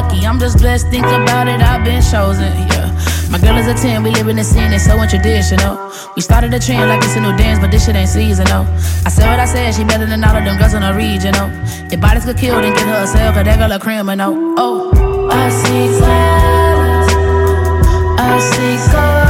[0.00, 0.26] lucky.
[0.26, 0.88] I'm just blessed.
[0.88, 2.52] Think about it, I've been chosen.
[2.68, 2.88] Yeah.
[3.30, 5.76] My girl is a 10, we live in the scene, it's so untraditional.
[6.16, 8.66] We started a trend like it's a new dance, but this shit ain't seasonal.
[9.06, 11.48] I said what I said, she better than all of them girls in the regional.
[11.92, 14.34] If bodies could kill, then get her a cell, cause that girl a criminal.
[14.58, 17.08] Oh, I see colors.
[18.18, 19.29] I see colors.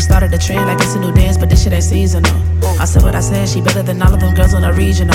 [0.00, 2.32] We started the trend like it's a new dance, but this shit ain't seasonal.
[2.80, 5.14] I said what I said, she better than all of them girls on the regional.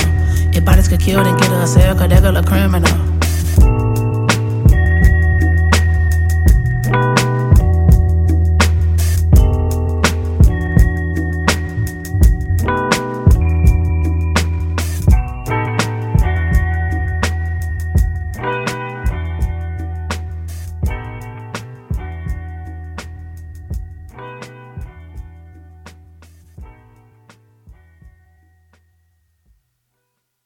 [0.54, 3.15] If bodies could kill, then get her a cell, cause that girl a criminal.